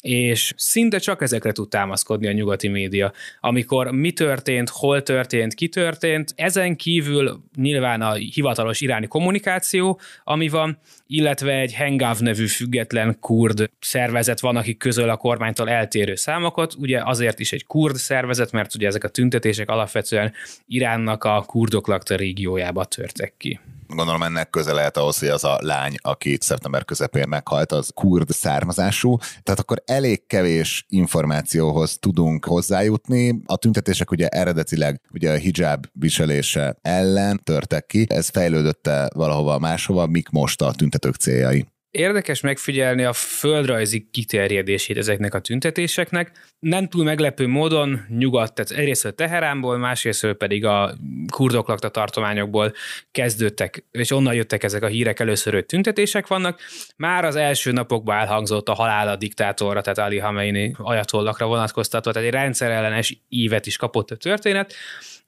és 0.00 0.52
szinte 0.56 0.98
csak 0.98 1.22
ezekre 1.22 1.52
tud 1.52 1.68
támaszkodni 1.68 2.26
a 2.26 2.32
nyugati 2.32 2.68
média. 2.68 3.12
Amikor 3.40 3.90
mi 3.90 4.12
történt, 4.12 4.68
hol 4.68 5.02
történt, 5.02 5.54
ki 5.54 5.68
történt, 5.68 6.32
ezen 6.36 6.76
kívül 6.76 7.40
nyilván 7.56 8.00
a 8.00 8.12
hivatalos 8.12 8.80
iráni 8.80 9.06
kommunikáció, 9.06 10.00
ami 10.24 10.48
van, 10.48 10.78
illetve 11.06 11.52
egy 11.52 11.72
Hengav 11.72 12.18
nevű 12.18 12.46
független 12.46 13.16
kurd 13.20 13.70
szervezet 13.80 14.40
van, 14.40 14.56
akik 14.56 14.78
közöl 14.78 15.08
a 15.08 15.16
kormánytól 15.16 15.70
eltérő 15.70 16.14
számokat, 16.14 16.74
ugye 16.78 17.02
azért 17.04 17.40
is 17.40 17.52
egy 17.52 17.66
kurd 17.66 17.96
szervezet, 17.96 18.52
mert 18.52 18.74
ugye 18.74 18.86
ezek 18.86 19.04
a 19.04 19.08
tüntetések 19.08 19.68
alapvetően 19.68 20.32
Iránnak 20.66 21.24
a 21.24 21.44
kurdok 21.46 21.86
lakta 21.86 22.16
régiójába 22.16 22.84
törtek 22.84 23.34
ki 23.36 23.60
gondolom 23.94 24.22
ennek 24.22 24.50
köze 24.50 24.72
lehet 24.72 24.96
ahhoz, 24.96 25.18
hogy 25.18 25.28
az 25.28 25.44
a 25.44 25.58
lány, 25.60 25.94
aki 25.98 26.38
szeptember 26.40 26.84
közepén 26.84 27.28
meghalt, 27.28 27.72
az 27.72 27.90
kurd 27.94 28.30
származású, 28.30 29.16
tehát 29.42 29.60
akkor 29.60 29.82
elég 29.84 30.26
kevés 30.26 30.84
információhoz 30.88 31.96
tudunk 31.98 32.44
hozzájutni. 32.44 33.42
A 33.46 33.56
tüntetések 33.56 34.10
ugye 34.10 34.28
eredetileg 34.28 35.00
ugye 35.12 35.32
a 35.32 35.36
hijab 35.36 35.86
viselése 35.92 36.78
ellen 36.82 37.40
törtek 37.44 37.86
ki, 37.86 38.06
ez 38.08 38.28
fejlődötte 38.28 39.10
valahova 39.14 39.58
máshova, 39.58 40.06
mik 40.06 40.28
most 40.28 40.62
a 40.62 40.72
tüntetők 40.72 41.14
céljai? 41.14 41.66
Érdekes 41.90 42.40
megfigyelni 42.40 43.04
a 43.04 43.12
földrajzi 43.12 44.08
kiterjedését 44.10 44.96
ezeknek 44.96 45.34
a 45.34 45.40
tüntetéseknek. 45.40 46.32
Nem 46.58 46.88
túl 46.88 47.04
meglepő 47.04 47.46
módon 47.46 48.00
nyugat, 48.08 48.54
tehát 48.54 48.70
egyrészt 48.70 49.14
Teheránból, 49.14 49.78
másrészt 49.78 50.32
pedig 50.32 50.64
a 50.64 50.94
kurdok 51.32 51.68
lakta 51.68 51.88
tartományokból 51.88 52.72
kezdődtek, 53.10 53.84
és 53.90 54.10
onnan 54.10 54.34
jöttek 54.34 54.62
ezek 54.62 54.82
a 54.82 54.86
hírek 54.86 55.20
először, 55.20 55.52
hogy 55.52 55.66
tüntetések 55.66 56.26
vannak. 56.26 56.60
Már 56.96 57.24
az 57.24 57.36
első 57.36 57.72
napokban 57.72 58.16
elhangzott 58.16 58.68
a 58.68 58.74
halál 58.74 59.08
a 59.08 59.16
diktátorra, 59.16 59.80
tehát 59.80 59.98
Ali 59.98 60.18
Hameini 60.18 60.74
ajatollakra 60.78 61.46
vonatkoztatva, 61.46 62.12
tehát 62.12 62.28
egy 62.28 62.34
rendszerellenes 62.34 63.20
ívet 63.28 63.66
is 63.66 63.76
kapott 63.76 64.10
a 64.10 64.16
történet. 64.16 64.74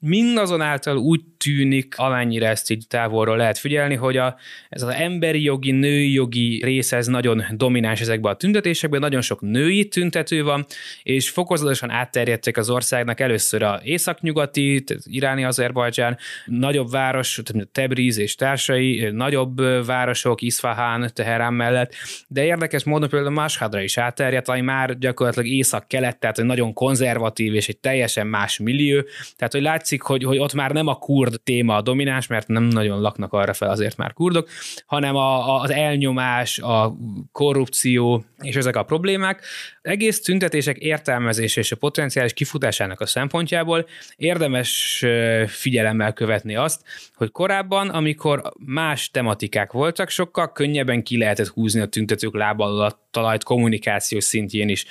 Mindazonáltal 0.05 0.97
úgy 0.97 1.21
tűnik, 1.37 1.97
amennyire 1.97 2.47
ezt 2.47 2.71
így 2.71 2.87
távolról 2.87 3.37
lehet 3.37 3.57
figyelni, 3.57 3.95
hogy 3.95 4.17
a, 4.17 4.35
ez 4.69 4.81
az 4.81 4.93
emberi 4.93 5.43
jogi, 5.43 5.71
női 5.71 6.13
jogi 6.13 6.61
része 6.63 6.97
ez 6.97 7.07
nagyon 7.07 7.43
domináns 7.51 8.01
ezekben 8.01 8.31
a 8.31 8.35
tüntetésekben, 8.35 8.99
nagyon 8.99 9.21
sok 9.21 9.41
női 9.41 9.87
tüntető 9.87 10.43
van, 10.43 10.65
és 11.03 11.29
fokozatosan 11.29 11.89
átterjedtek 11.89 12.57
az 12.57 12.69
országnak 12.69 13.19
először 13.19 13.61
a 13.61 13.79
északnyugati, 13.83 14.83
iráni 15.03 15.43
Azerbajdzsán, 15.43 16.17
nagyobb 16.45 16.89
város, 16.89 17.41
Tebriz 17.71 18.17
és 18.17 18.35
társai, 18.35 19.09
nagyobb 19.11 19.85
városok, 19.85 20.41
Isfahan, 20.41 21.09
Teherán 21.13 21.53
mellett, 21.53 21.93
de 22.27 22.45
érdekes 22.45 22.83
módon 22.83 23.09
például 23.09 23.33
Mashhadra 23.33 23.81
is 23.81 23.97
átterjedt, 23.97 24.49
ami 24.49 24.61
már 24.61 24.97
gyakorlatilag 24.97 25.47
észak-kelet, 25.47 26.19
tehát 26.19 26.37
nagyon 26.37 26.73
konzervatív 26.73 27.53
és 27.53 27.67
egy 27.67 27.77
teljesen 27.77 28.27
más 28.27 28.57
millió, 28.57 29.01
tehát 29.35 29.53
hogy 29.53 29.61
látszik, 29.61 29.92
hogy, 30.01 30.23
hogy 30.23 30.37
ott 30.37 30.53
már 30.53 30.71
nem 30.71 30.87
a 30.87 30.95
kurd 30.95 31.41
téma 31.43 31.75
a 31.75 31.81
domináns, 31.81 32.27
mert 32.27 32.47
nem 32.47 32.63
nagyon 32.63 33.01
laknak 33.01 33.33
arra 33.33 33.53
fel 33.53 33.69
azért 33.69 33.97
már 33.97 34.13
kurdok, 34.13 34.49
hanem 34.85 35.15
a, 35.15 35.55
a, 35.55 35.61
az 35.61 35.71
elnyomás, 35.71 36.59
a 36.59 36.95
korrupció 37.31 38.25
és 38.41 38.55
ezek 38.55 38.75
a 38.75 38.83
problémák. 38.83 39.45
Egész 39.81 40.21
tüntetések 40.21 40.77
értelmezése 40.77 41.59
és 41.59 41.71
a 41.71 41.75
potenciális 41.75 42.33
kifutásának 42.33 43.01
a 43.01 43.05
szempontjából 43.05 43.85
érdemes 44.15 45.05
figyelemmel 45.47 46.13
követni 46.13 46.55
azt, 46.55 46.81
hogy 47.15 47.31
korábban, 47.31 47.89
amikor 47.89 48.41
más 48.65 49.11
tematikák 49.11 49.71
voltak, 49.71 50.09
sokkal 50.09 50.51
könnyebben 50.51 51.03
ki 51.03 51.17
lehetett 51.17 51.47
húzni 51.47 51.79
a 51.79 51.85
tüntetők 51.85 52.35
lábbal 52.35 52.81
a 52.81 53.07
talajt 53.11 53.43
kommunikációs 53.43 54.23
szintjén 54.23 54.69
is. 54.69 54.85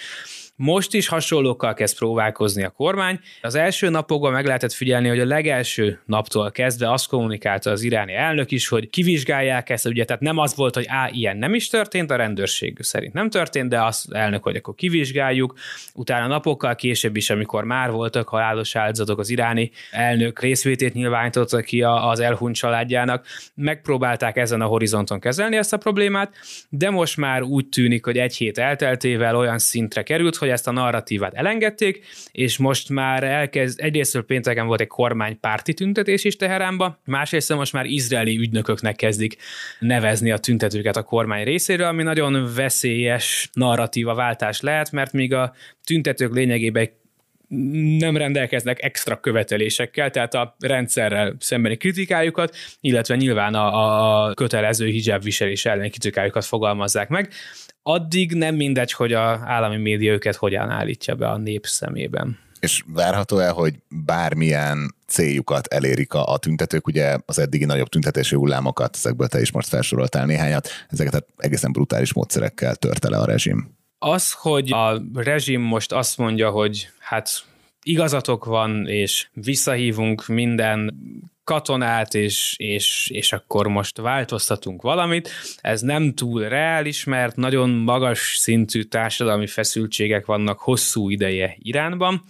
Most 0.64 0.94
is 0.94 1.08
hasonlókkal 1.08 1.74
kezd 1.74 1.96
próbálkozni 1.96 2.62
a 2.62 2.70
kormány. 2.70 3.20
Az 3.40 3.54
első 3.54 3.88
napokban 3.88 4.32
meg 4.32 4.46
lehetett 4.46 4.72
figyelni, 4.72 5.08
hogy 5.08 5.20
a 5.20 5.24
legelső 5.24 6.00
naptól 6.06 6.50
kezdve 6.50 6.92
azt 6.92 7.08
kommunikálta 7.08 7.70
az 7.70 7.82
iráni 7.82 8.14
elnök 8.14 8.50
is, 8.50 8.68
hogy 8.68 8.90
kivizsgálják 8.90 9.70
ezt, 9.70 9.86
ugye, 9.86 10.04
tehát 10.04 10.22
nem 10.22 10.38
az 10.38 10.56
volt, 10.56 10.74
hogy 10.74 10.84
á, 10.88 11.08
ilyen 11.12 11.36
nem 11.36 11.54
is 11.54 11.68
történt, 11.68 12.10
a 12.10 12.16
rendőrség 12.16 12.76
szerint 12.80 13.12
nem 13.12 13.30
történt, 13.30 13.68
de 13.68 13.82
az 13.84 14.08
elnök, 14.10 14.42
hogy 14.42 14.56
akkor 14.56 14.74
kivizsgáljuk. 14.74 15.54
Utána 15.94 16.26
napokkal 16.26 16.74
később 16.74 17.16
is, 17.16 17.30
amikor 17.30 17.64
már 17.64 17.90
voltak 17.90 18.28
halálos 18.28 18.76
áldozatok, 18.76 19.18
az 19.18 19.30
iráni 19.30 19.70
elnök 19.90 20.40
részvétét 20.40 20.94
nyilvánította 20.94 21.60
ki 21.60 21.82
az 21.82 22.20
elhunyt 22.20 22.56
családjának, 22.56 23.26
megpróbálták 23.54 24.36
ezen 24.36 24.60
a 24.60 24.66
horizonton 24.66 25.20
kezelni 25.20 25.56
ezt 25.56 25.72
a 25.72 25.76
problémát, 25.76 26.34
de 26.68 26.90
most 26.90 27.16
már 27.16 27.42
úgy 27.42 27.68
tűnik, 27.68 28.04
hogy 28.04 28.18
egy 28.18 28.36
hét 28.36 28.58
elteltével 28.58 29.36
olyan 29.36 29.58
szintre 29.58 30.02
került, 30.02 30.36
hogy 30.36 30.50
ezt 30.52 30.68
a 30.68 30.72
narratívát 30.72 31.34
elengedték, 31.34 32.04
és 32.32 32.56
most 32.56 32.88
már 32.88 33.22
elkezd, 33.22 33.80
egyrészt 33.80 34.20
pénteken 34.20 34.66
volt 34.66 34.80
egy 34.80 34.86
kormánypárti 34.86 35.74
tüntetés 35.74 36.24
is 36.24 36.36
Teheránba, 36.36 37.00
másrészt 37.04 37.54
most 37.54 37.72
már 37.72 37.86
izraeli 37.86 38.36
ügynököknek 38.36 38.96
kezdik 38.96 39.36
nevezni 39.78 40.30
a 40.30 40.38
tüntetőket 40.38 40.96
a 40.96 41.02
kormány 41.02 41.44
részéről, 41.44 41.86
ami 41.86 42.02
nagyon 42.02 42.54
veszélyes 42.54 43.50
narratíva 43.52 44.14
váltás 44.14 44.60
lehet, 44.60 44.92
mert 44.92 45.12
míg 45.12 45.34
a 45.34 45.52
tüntetők 45.84 46.34
lényegében 46.34 46.90
nem 47.98 48.16
rendelkeznek 48.16 48.82
extra 48.82 49.20
követelésekkel, 49.20 50.10
tehát 50.10 50.34
a 50.34 50.56
rendszerrel 50.58 51.36
szembeni 51.38 51.76
kritikájukat, 51.76 52.56
illetve 52.80 53.16
nyilván 53.16 53.54
a, 53.54 54.26
a 54.26 54.34
kötelező 54.34 54.86
hijab 54.86 55.22
viselés 55.22 55.64
elleni 55.64 55.90
kritikájukat 55.90 56.44
fogalmazzák 56.44 57.08
meg 57.08 57.32
addig 57.82 58.32
nem 58.32 58.54
mindegy, 58.54 58.92
hogy 58.92 59.12
a 59.12 59.40
állami 59.44 59.76
média 59.76 60.12
őket 60.12 60.36
hogyan 60.36 60.70
állítja 60.70 61.14
be 61.14 61.28
a 61.28 61.36
nép 61.36 61.66
szemében. 61.66 62.38
És 62.60 62.84
várható-e, 62.86 63.48
hogy 63.48 63.74
bármilyen 63.88 64.94
céljukat 65.06 65.66
elérik 65.66 66.14
a, 66.14 66.32
a 66.32 66.38
tüntetők, 66.38 66.86
ugye 66.86 67.18
az 67.26 67.38
eddigi 67.38 67.64
nagyobb 67.64 67.88
tüntetési 67.88 68.34
hullámokat, 68.34 68.96
ezekből 68.96 69.28
te 69.28 69.40
is 69.40 69.52
most 69.52 69.68
felsoroltál 69.68 70.26
néhányat, 70.26 70.68
ezeket 70.88 71.26
egészen 71.36 71.72
brutális 71.72 72.12
módszerekkel 72.12 72.76
törte 72.76 73.08
le 73.08 73.18
a 73.18 73.24
rezsim. 73.24 73.74
Az, 73.98 74.32
hogy 74.32 74.72
a 74.72 75.02
rezsim 75.14 75.60
most 75.60 75.92
azt 75.92 76.18
mondja, 76.18 76.50
hogy 76.50 76.88
hát 76.98 77.44
igazatok 77.82 78.44
van, 78.44 78.86
és 78.86 79.28
visszahívunk 79.32 80.26
minden 80.26 80.94
katonát, 81.44 82.14
és, 82.14 82.54
és, 82.58 83.10
és 83.14 83.32
akkor 83.32 83.66
most 83.66 83.98
változtatunk 83.98 84.82
valamit. 84.82 85.30
Ez 85.60 85.80
nem 85.80 86.14
túl 86.14 86.48
reális, 86.48 87.04
mert 87.04 87.36
nagyon 87.36 87.70
magas 87.70 88.36
szintű 88.38 88.82
társadalmi 88.82 89.46
feszültségek 89.46 90.26
vannak 90.26 90.58
hosszú 90.58 91.10
ideje 91.10 91.56
Iránban, 91.58 92.22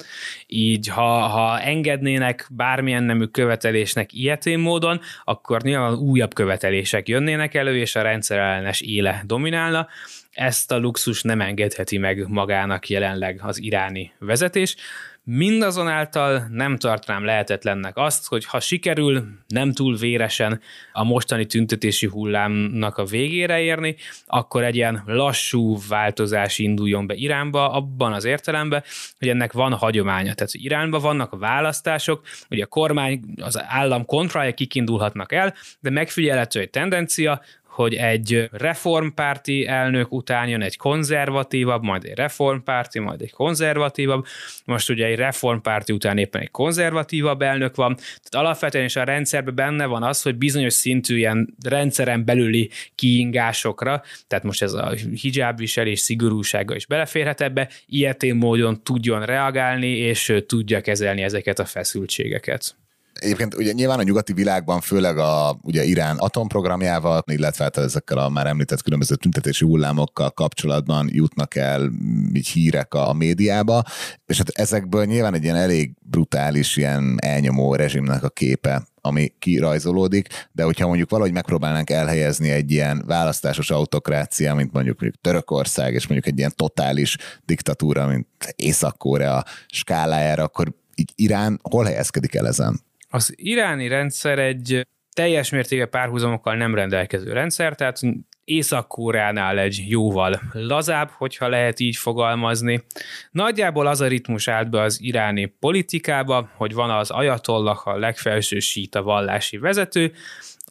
így 0.47 0.89
ha, 0.89 1.19
ha 1.19 1.61
engednének 1.61 2.49
bármilyen 2.51 3.03
nemű 3.03 3.25
követelésnek 3.25 4.13
ilyetén 4.13 4.59
módon, 4.59 5.01
akkor 5.25 5.63
nyilván 5.63 5.95
újabb 5.95 6.35
követelések 6.35 7.09
jönnének 7.09 7.55
elő, 7.55 7.77
és 7.77 7.95
a 7.95 8.03
rendszerellenes 8.03 8.81
éle 8.81 9.23
dominálna. 9.27 9.89
Ezt 10.31 10.73
a 10.73 10.79
luxus 10.79 11.23
nem 11.23 11.41
engedheti 11.41 11.99
meg 11.99 12.29
magának 12.29 12.89
jelenleg 12.89 13.41
az 13.43 13.63
iráni 13.63 14.13
vezetés. 14.19 14.77
Mindazonáltal 15.25 16.47
nem 16.51 16.77
tartanám 16.77 17.25
lehetetlennek 17.25 17.97
azt, 17.97 18.27
hogy 18.29 18.45
ha 18.45 18.61
sikerül 18.61 19.25
nem 19.47 19.73
túl 19.73 19.97
véresen 19.97 20.61
a 20.93 21.05
mostani 21.05 21.47
tüntetési 21.47 22.07
hullámnak 22.07 22.99
a 22.99 23.05
végére 23.05 23.61
érni, 23.61 23.97
akkor 24.27 24.65
egy 24.65 24.75
ilyen 24.75 25.03
lassú 25.07 25.79
változás 25.89 26.59
induljon 26.59 27.07
be 27.07 27.15
Iránba, 27.15 27.73
abban 27.73 28.13
az 28.13 28.25
értelemben, 28.25 28.83
hogy 29.19 29.29
ennek 29.29 29.53
van 29.53 29.73
hagyománya. 29.73 30.35
Tehát 30.35 30.53
Iránban 30.53 31.01
vannak 31.01 31.39
választások, 31.39 32.25
hogy 32.49 32.61
a 32.61 32.67
kormány, 32.67 33.21
az 33.41 33.63
állam 33.67 34.05
kontrollja 34.05 34.55
kikindulhatnak 34.55 35.33
el, 35.33 35.55
de 35.81 35.91
megfigyelhető 35.91 36.61
egy 36.61 36.71
tendencia, 36.71 37.41
hogy 37.73 37.95
egy 37.95 38.49
reformpárti 38.51 39.67
elnök 39.67 40.13
után 40.13 40.49
jön 40.49 40.63
egy 40.63 40.77
konzervatívabb, 40.77 41.83
majd 41.83 42.05
egy 42.05 42.15
reformpárti, 42.15 42.99
majd 42.99 43.21
egy 43.23 43.31
konzervatívabb. 43.31 44.27
Most 44.65 44.91
ugye 44.91 45.07
egy 45.07 45.17
reformpárti 45.17 45.93
után 45.93 46.19
éppen 46.19 46.41
egy 46.41 46.51
konzervatívabb 46.51 47.43
elnök 47.43 47.77
van. 47.77 47.95
Tehát 47.95 48.47
alapvetően 48.47 48.85
is 48.85 48.97
a 48.97 49.05
rendszerben 49.05 49.55
benne 49.55 49.87
van 49.87 50.03
az, 50.03 50.23
hogy 50.23 50.37
bizonyos 50.37 50.73
szintű 50.73 51.17
ilyen 51.17 51.55
rendszeren 51.65 52.25
belüli 52.25 52.71
kiingásokra, 52.95 54.03
tehát 54.27 54.45
most 54.45 54.63
ez 54.63 54.73
a 54.73 54.93
hijab 55.23 55.59
viselés 55.59 56.01
szigorúsága 56.01 56.75
is 56.75 56.87
beleférhet 56.87 57.41
ebbe, 57.41 57.69
ilyetén 57.87 58.35
módon 58.35 58.83
tudjon 58.83 59.25
reagálni, 59.25 59.97
és 59.97 60.35
tudja 60.47 60.81
kezelni 60.81 61.23
ezeket 61.23 61.59
a 61.59 61.65
feszültségeket. 61.65 62.75
Egyébként 63.23 63.55
ugye 63.55 63.73
nyilván 63.73 63.99
a 63.99 64.03
nyugati 64.03 64.33
világban, 64.33 64.81
főleg 64.81 65.19
a 65.19 65.59
ugye 65.63 65.85
Irán 65.85 66.17
atomprogramjával, 66.17 67.23
illetve 67.27 67.65
hát 67.65 67.77
ezekkel 67.77 68.19
a 68.19 68.29
már 68.29 68.47
említett 68.47 68.83
különböző 68.83 69.15
tüntetési 69.15 69.65
hullámokkal 69.65 70.31
kapcsolatban 70.31 71.09
jutnak 71.13 71.55
el 71.55 71.93
így 72.33 72.49
hírek 72.49 72.95
a, 72.95 73.09
a 73.09 73.13
médiába, 73.13 73.83
és 74.27 74.39
hát 74.39 74.49
ezekből 74.49 75.05
nyilván 75.05 75.35
egy 75.35 75.43
ilyen 75.43 75.57
elég 75.57 75.95
brutális, 76.01 76.77
ilyen 76.77 77.17
elnyomó 77.21 77.75
rezsimnek 77.75 78.25
a 78.25 78.29
képe 78.29 78.83
ami 79.05 79.33
kirajzolódik, 79.39 80.29
de 80.53 80.63
hogyha 80.63 80.87
mondjuk 80.87 81.11
valahogy 81.11 81.33
megpróbálnánk 81.33 81.91
elhelyezni 81.91 82.51
egy 82.51 82.71
ilyen 82.71 83.03
választásos 83.07 83.71
autokrácia, 83.71 84.55
mint 84.55 84.73
mondjuk, 84.73 85.01
mondjuk 85.01 85.23
Törökország, 85.23 85.95
és 85.95 86.07
mondjuk 86.07 86.33
egy 86.33 86.39
ilyen 86.39 86.53
totális 86.57 87.17
diktatúra, 87.45 88.07
mint 88.07 88.27
Észak-Korea 88.57 89.45
skálájára, 89.67 90.43
akkor 90.43 90.73
így 90.95 91.13
Irán 91.17 91.61
hol 91.63 91.85
helyezkedik 91.85 92.35
el 92.35 92.47
ezen? 92.47 92.81
Az 93.15 93.33
iráni 93.37 93.89
rendszer 93.89 94.39
egy 94.39 94.87
teljes 95.13 95.51
mértékben 95.51 95.91
párhuzamokkal 95.91 96.55
nem 96.55 96.75
rendelkező 96.75 97.33
rendszer, 97.33 97.75
tehát 97.75 98.01
Észak-Kóránál 98.45 99.59
egy 99.59 99.85
jóval 99.89 100.41
lazább, 100.53 101.11
hogyha 101.11 101.49
lehet 101.49 101.81
így 101.81 101.97
fogalmazni. 101.97 102.85
Nagyjából 103.31 103.87
az 103.87 104.01
a 104.01 104.07
ritmus 104.07 104.49
állt 104.49 104.71
be 104.71 104.81
az 104.81 105.01
iráni 105.01 105.45
politikába, 105.45 106.51
hogy 106.57 106.75
van 106.75 106.91
az 106.91 107.11
ajatollah, 107.11 107.87
a 107.87 107.97
legfelső 107.97 108.59
síta 108.59 109.03
vallási 109.03 109.59
vezető, 109.59 110.13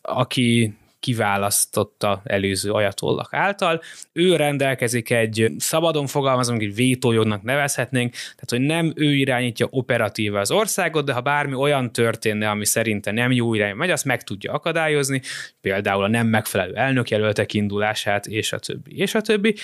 aki 0.01 0.77
kiválasztotta 1.01 2.21
előző 2.23 2.71
ajatollak 2.71 3.33
által. 3.33 3.81
Ő 4.13 4.35
rendelkezik 4.35 5.09
egy, 5.09 5.51
szabadon 5.57 6.07
fogalmazom, 6.07 6.59
egy 6.59 6.75
vétójognak 6.75 7.41
nevezhetnénk, 7.41 8.11
tehát 8.11 8.49
hogy 8.49 8.61
nem 8.61 8.93
ő 8.95 9.13
irányítja 9.13 9.67
operatíve 9.69 10.39
az 10.39 10.51
országot, 10.51 11.05
de 11.05 11.13
ha 11.13 11.21
bármi 11.21 11.53
olyan 11.53 11.91
történne, 11.91 12.49
ami 12.49 12.65
szerinte 12.65 13.11
nem 13.11 13.31
jó 13.31 13.53
irány 13.53 13.75
megy, 13.75 13.89
azt 13.89 14.05
meg 14.05 14.23
tudja 14.23 14.53
akadályozni, 14.53 15.21
például 15.61 16.03
a 16.03 16.07
nem 16.07 16.27
megfelelő 16.27 16.75
elnökjelöltek 16.75 17.53
indulását, 17.53 18.25
és 18.25 18.53
a 18.53 18.59
többi, 18.59 18.97
és 18.97 19.15
a 19.15 19.21
többi. 19.21 19.55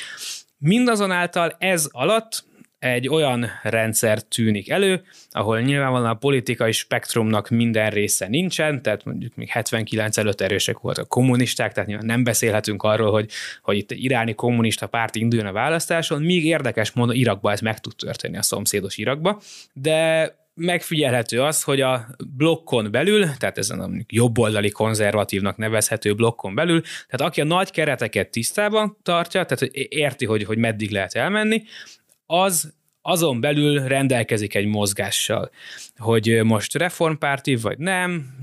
Mindazonáltal 0.58 1.56
ez 1.60 1.88
alatt 1.92 2.46
egy 2.88 3.08
olyan 3.08 3.46
rendszer 3.64 4.22
tűnik 4.22 4.70
elő, 4.70 5.04
ahol 5.30 5.60
nyilvánvalóan 5.60 6.10
a 6.10 6.14
politikai 6.14 6.72
spektrumnak 6.72 7.50
minden 7.50 7.90
része 7.90 8.28
nincsen, 8.28 8.82
tehát 8.82 9.06
mondjuk 9.06 9.36
még 9.36 9.50
79 9.50 10.18
előtt 10.18 10.42
erősek 10.42 10.80
voltak 10.80 11.04
a 11.04 11.08
kommunisták, 11.08 11.74
tehát 11.74 11.90
nyilván 11.90 12.06
nem 12.06 12.24
beszélhetünk 12.24 12.84
arról, 12.84 13.12
hogy, 13.12 13.30
hogy 13.62 13.78
itt 13.78 13.92
iráni 13.92 14.34
kommunista 14.34 14.88
párt 14.88 15.16
induljon 15.16 15.48
a 15.48 15.52
választáson, 15.52 16.22
míg 16.22 16.46
érdekes 16.46 16.92
módon 16.92 17.16
Irakban 17.16 17.52
ez 17.52 17.60
meg 17.60 17.80
tud 17.80 17.96
történni 17.96 18.38
a 18.38 18.42
szomszédos 18.42 18.98
Irakba, 18.98 19.42
de 19.74 20.32
megfigyelhető 20.58 21.42
az, 21.42 21.64
hogy 21.64 21.82
a 21.82 22.08
blokkon 22.38 22.92
belül, 22.92 23.28
tehát 23.38 23.58
ezen 23.58 23.80
a 23.80 23.90
jobboldali 24.08 24.70
konzervatívnak 24.70 25.58
nevezhető 25.58 26.14
blokkon 26.14 26.56
belül, 26.56 26.82
tehát 26.82 27.32
aki 27.32 27.42
a 27.42 27.44
nagy 27.44 27.72
kereteket 27.72 28.30
tisztában 28.30 28.98
tartja, 29.04 29.44
tehát 29.44 29.60
hogy 29.60 29.88
érti, 29.90 30.26
hogy, 30.26 30.44
hogy 30.44 30.58
meddig 30.58 30.92
lehet 30.92 31.14
elmenni, 31.14 31.64
az 32.28 32.76
azon 33.02 33.42
belül 33.42 33.88
rendelkezik 33.88 34.56
egy 34.56 34.66
mozgással, 34.66 35.52
hogy 35.98 36.40
most 36.44 36.74
reformpárti 36.74 37.56
vagy 37.56 37.78
nem, 37.78 38.36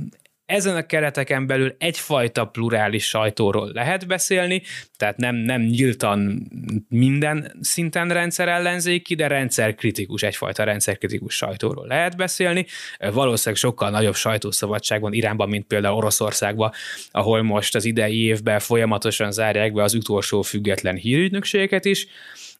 ezen 0.47 0.77
a 0.77 0.87
kereteken 0.87 1.47
belül 1.47 1.75
egyfajta 1.79 2.45
plurális 2.45 3.09
sajtóról 3.09 3.71
lehet 3.73 4.07
beszélni, 4.07 4.63
tehát 4.97 5.17
nem, 5.17 5.37
nem 5.37 5.61
nyíltan 5.61 6.49
minden 6.89 7.53
szinten 7.61 8.09
rendszer 8.09 8.49
ellenzéki, 8.49 9.15
de 9.15 9.27
rendszerkritikus, 9.27 10.23
egyfajta 10.23 10.65
rendszerkritikus 10.65 11.35
sajtóról 11.35 11.87
lehet 11.87 12.17
beszélni. 12.17 12.67
Valószínűleg 12.99 13.61
sokkal 13.61 13.91
nagyobb 13.91 14.15
sajtószabadság 14.15 15.01
van 15.01 15.13
Iránban, 15.13 15.49
mint 15.49 15.67
például 15.67 15.97
Oroszországban, 15.97 16.73
ahol 17.11 17.43
most 17.43 17.75
az 17.75 17.85
idei 17.85 18.25
évben 18.25 18.59
folyamatosan 18.59 19.33
zárják 19.33 19.73
be 19.73 19.83
az 19.83 19.95
utolsó 19.95 20.43
független 20.43 20.97
hírügynökségeket 20.97 21.85
is 21.85 22.07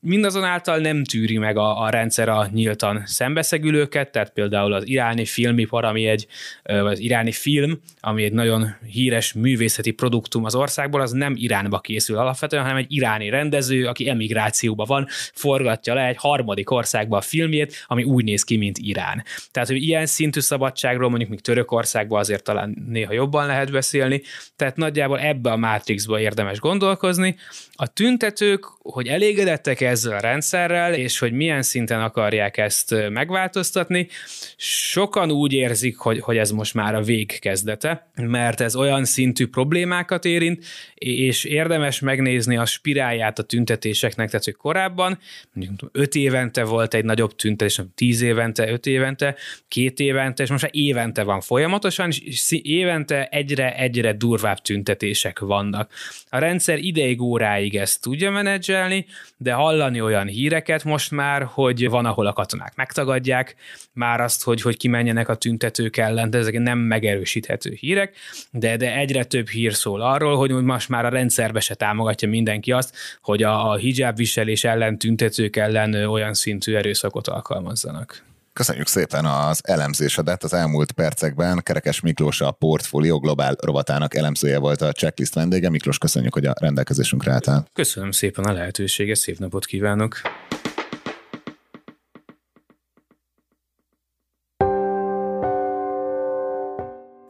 mindazonáltal 0.05 0.79
nem 0.79 1.05
tűri 1.05 1.39
meg 1.39 1.57
a, 1.57 1.83
a 1.83 1.91
rendszer 1.91 2.29
a 2.29 2.49
nyíltan 2.53 3.03
szembeszegülőket, 3.07 4.11
tehát 4.11 4.31
például 4.31 4.73
az 4.73 4.89
iráni 4.89 5.25
filmipar, 5.25 5.85
ami 5.85 6.07
egy, 6.07 6.27
az 6.63 6.99
iráni 6.99 7.33
film, 7.33 7.81
ami 8.01 8.25
egy 8.25 8.33
nagyon 8.33 8.77
híres 8.91 9.33
művészeti 9.33 9.91
produktum 9.91 10.45
az 10.45 10.55
országból, 10.55 11.01
az 11.01 11.11
nem 11.11 11.35
Iránba 11.37 11.81
készül 11.81 12.17
alapvetően, 12.17 12.63
hanem 12.63 12.77
egy 12.77 12.87
iráni 12.89 13.29
rendező, 13.29 13.87
aki 13.87 14.09
emigrációban 14.09 14.87
van, 14.89 15.07
forgatja 15.35 15.95
le 15.95 16.07
egy 16.07 16.17
harmadik 16.19 16.71
országba 16.71 17.17
a 17.17 17.21
filmjét, 17.21 17.85
ami 17.87 18.03
úgy 18.05 18.25
néz 18.25 18.43
ki, 18.43 18.57
mint 18.57 18.79
Irán. 18.79 19.25
Tehát, 19.51 19.69
hogy 19.69 19.83
ilyen 19.83 20.07
szintű 20.07 20.41
szabadságról 20.41 21.09
mondjuk 21.09 21.31
még 21.31 21.41
Törökországban 21.41 22.19
azért 22.19 22.45
talán 22.45 22.85
néha 22.89 23.13
jobban 23.13 23.47
lehet 23.47 23.71
beszélni, 23.71 24.23
tehát 24.57 24.77
nagyjából 24.77 25.19
ebbe 25.21 25.51
a 25.51 25.57
Matrixba 25.57 26.21
érdemes 26.21 26.59
gondolkozni. 26.59 27.37
A 27.73 27.87
tüntetők, 27.87 28.65
hogy 28.83 29.07
elégedettek 29.07 29.81
ezzel 29.95 30.17
a 30.17 30.21
rendszerrel, 30.21 30.95
és 30.95 31.19
hogy 31.19 31.33
milyen 31.33 31.63
szinten 31.63 32.01
akarják 32.03 32.57
ezt 32.57 32.95
megváltoztatni. 33.11 34.09
Sokan 34.57 35.31
úgy 35.31 35.53
érzik, 35.53 35.97
hogy, 35.97 36.21
hogy 36.21 36.37
ez 36.37 36.51
most 36.51 36.75
már 36.75 36.95
a 36.95 37.03
vég 37.03 37.39
kezdete, 37.39 38.11
mert 38.15 38.61
ez 38.61 38.77
olyan 38.77 39.05
szintű 39.05 39.47
problémákat 39.47 40.25
érint, 40.25 40.65
és 40.95 41.45
érdemes 41.45 42.01
megnézni 42.01 42.57
a 42.57 42.65
spirálját 42.65 43.39
a 43.39 43.43
tüntetéseknek, 43.43 44.29
tehát 44.29 44.45
hogy 44.45 44.55
korábban, 44.55 45.19
mondjuk 45.53 45.91
5 45.93 46.15
évente 46.15 46.65
volt 46.65 46.95
egy 46.95 47.05
nagyobb 47.05 47.35
tüntetés, 47.35 47.81
10 47.95 48.23
évente, 48.23 48.71
5 48.71 48.87
évente, 48.87 49.37
két 49.69 50.01
évente, 50.01 50.43
és 50.43 50.51
most 50.51 50.63
már 50.63 50.71
évente 50.75 51.23
van 51.23 51.41
folyamatosan, 51.41 52.11
és 52.25 52.61
évente 52.63 53.27
egyre-egyre 53.27 54.13
durvább 54.13 54.59
tüntetések 54.59 55.39
vannak. 55.39 55.93
A 56.29 56.39
rendszer 56.39 56.79
ideig 56.79 57.21
óráig 57.21 57.77
ezt 57.77 58.01
tudja 58.01 58.31
menedzselni, 58.31 59.07
de 59.37 59.53
hall 59.53 59.81
hallani 59.85 60.01
olyan 60.01 60.27
híreket 60.27 60.85
most 60.85 61.11
már, 61.11 61.43
hogy 61.43 61.89
van, 61.89 62.05
ahol 62.05 62.27
a 62.27 62.33
katonák 62.33 62.73
megtagadják 62.77 63.55
már 63.93 64.21
azt, 64.21 64.43
hogy, 64.43 64.63
hogy 64.63 64.77
kimenjenek 64.77 65.29
a 65.29 65.35
tüntetők 65.35 65.97
ellen, 65.97 66.31
de 66.31 66.39
ezek 66.39 66.59
nem 66.59 66.79
megerősíthető 66.79 67.77
hírek, 67.81 68.17
de, 68.51 68.77
de 68.77 68.97
egyre 68.97 69.25
több 69.25 69.49
hír 69.49 69.75
szól 69.75 70.01
arról, 70.01 70.37
hogy 70.37 70.51
most 70.51 70.89
már 70.89 71.05
a 71.05 71.09
rendszerbe 71.09 71.61
se 71.61 71.75
támogatja 71.75 72.29
mindenki 72.29 72.73
azt, 72.73 72.97
hogy 73.23 73.43
a, 73.43 73.71
a 73.71 73.77
hijab 73.77 74.17
viselés 74.17 74.65
ellen, 74.65 74.99
tüntetők 74.99 75.57
ellen 75.57 75.95
olyan 75.95 76.35
szintű 76.35 76.75
erőszakot 76.75 77.29
alkalmazzanak. 77.29 78.34
Köszönjük 78.55 78.87
szépen 78.87 79.25
az 79.25 79.61
elemzésedet. 79.63 80.43
Az 80.43 80.53
elmúlt 80.53 80.93
percekben 80.93 81.61
Kerekes 81.63 82.01
Miklós 82.01 82.41
a 82.41 82.51
Portfolio 82.51 83.19
Globál 83.19 83.57
rovatának 83.61 84.15
elemzője 84.15 84.59
volt 84.59 84.81
a 84.81 84.93
checklist 84.93 85.35
vendége. 85.35 85.71
Miklós, 85.71 85.99
köszönjük, 85.99 86.35
hogy 86.35 86.47
a 86.47 86.55
rendelkezésünkre 86.61 87.33
álltál. 87.33 87.69
Köszönöm 87.73 88.11
szépen 88.11 88.45
a 88.45 88.53
lehetőséget, 88.53 89.17
szép 89.17 89.39
napot 89.39 89.65
kívánok! 89.65 90.21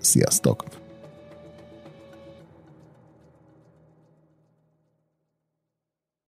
Sziasztok! 0.00 0.64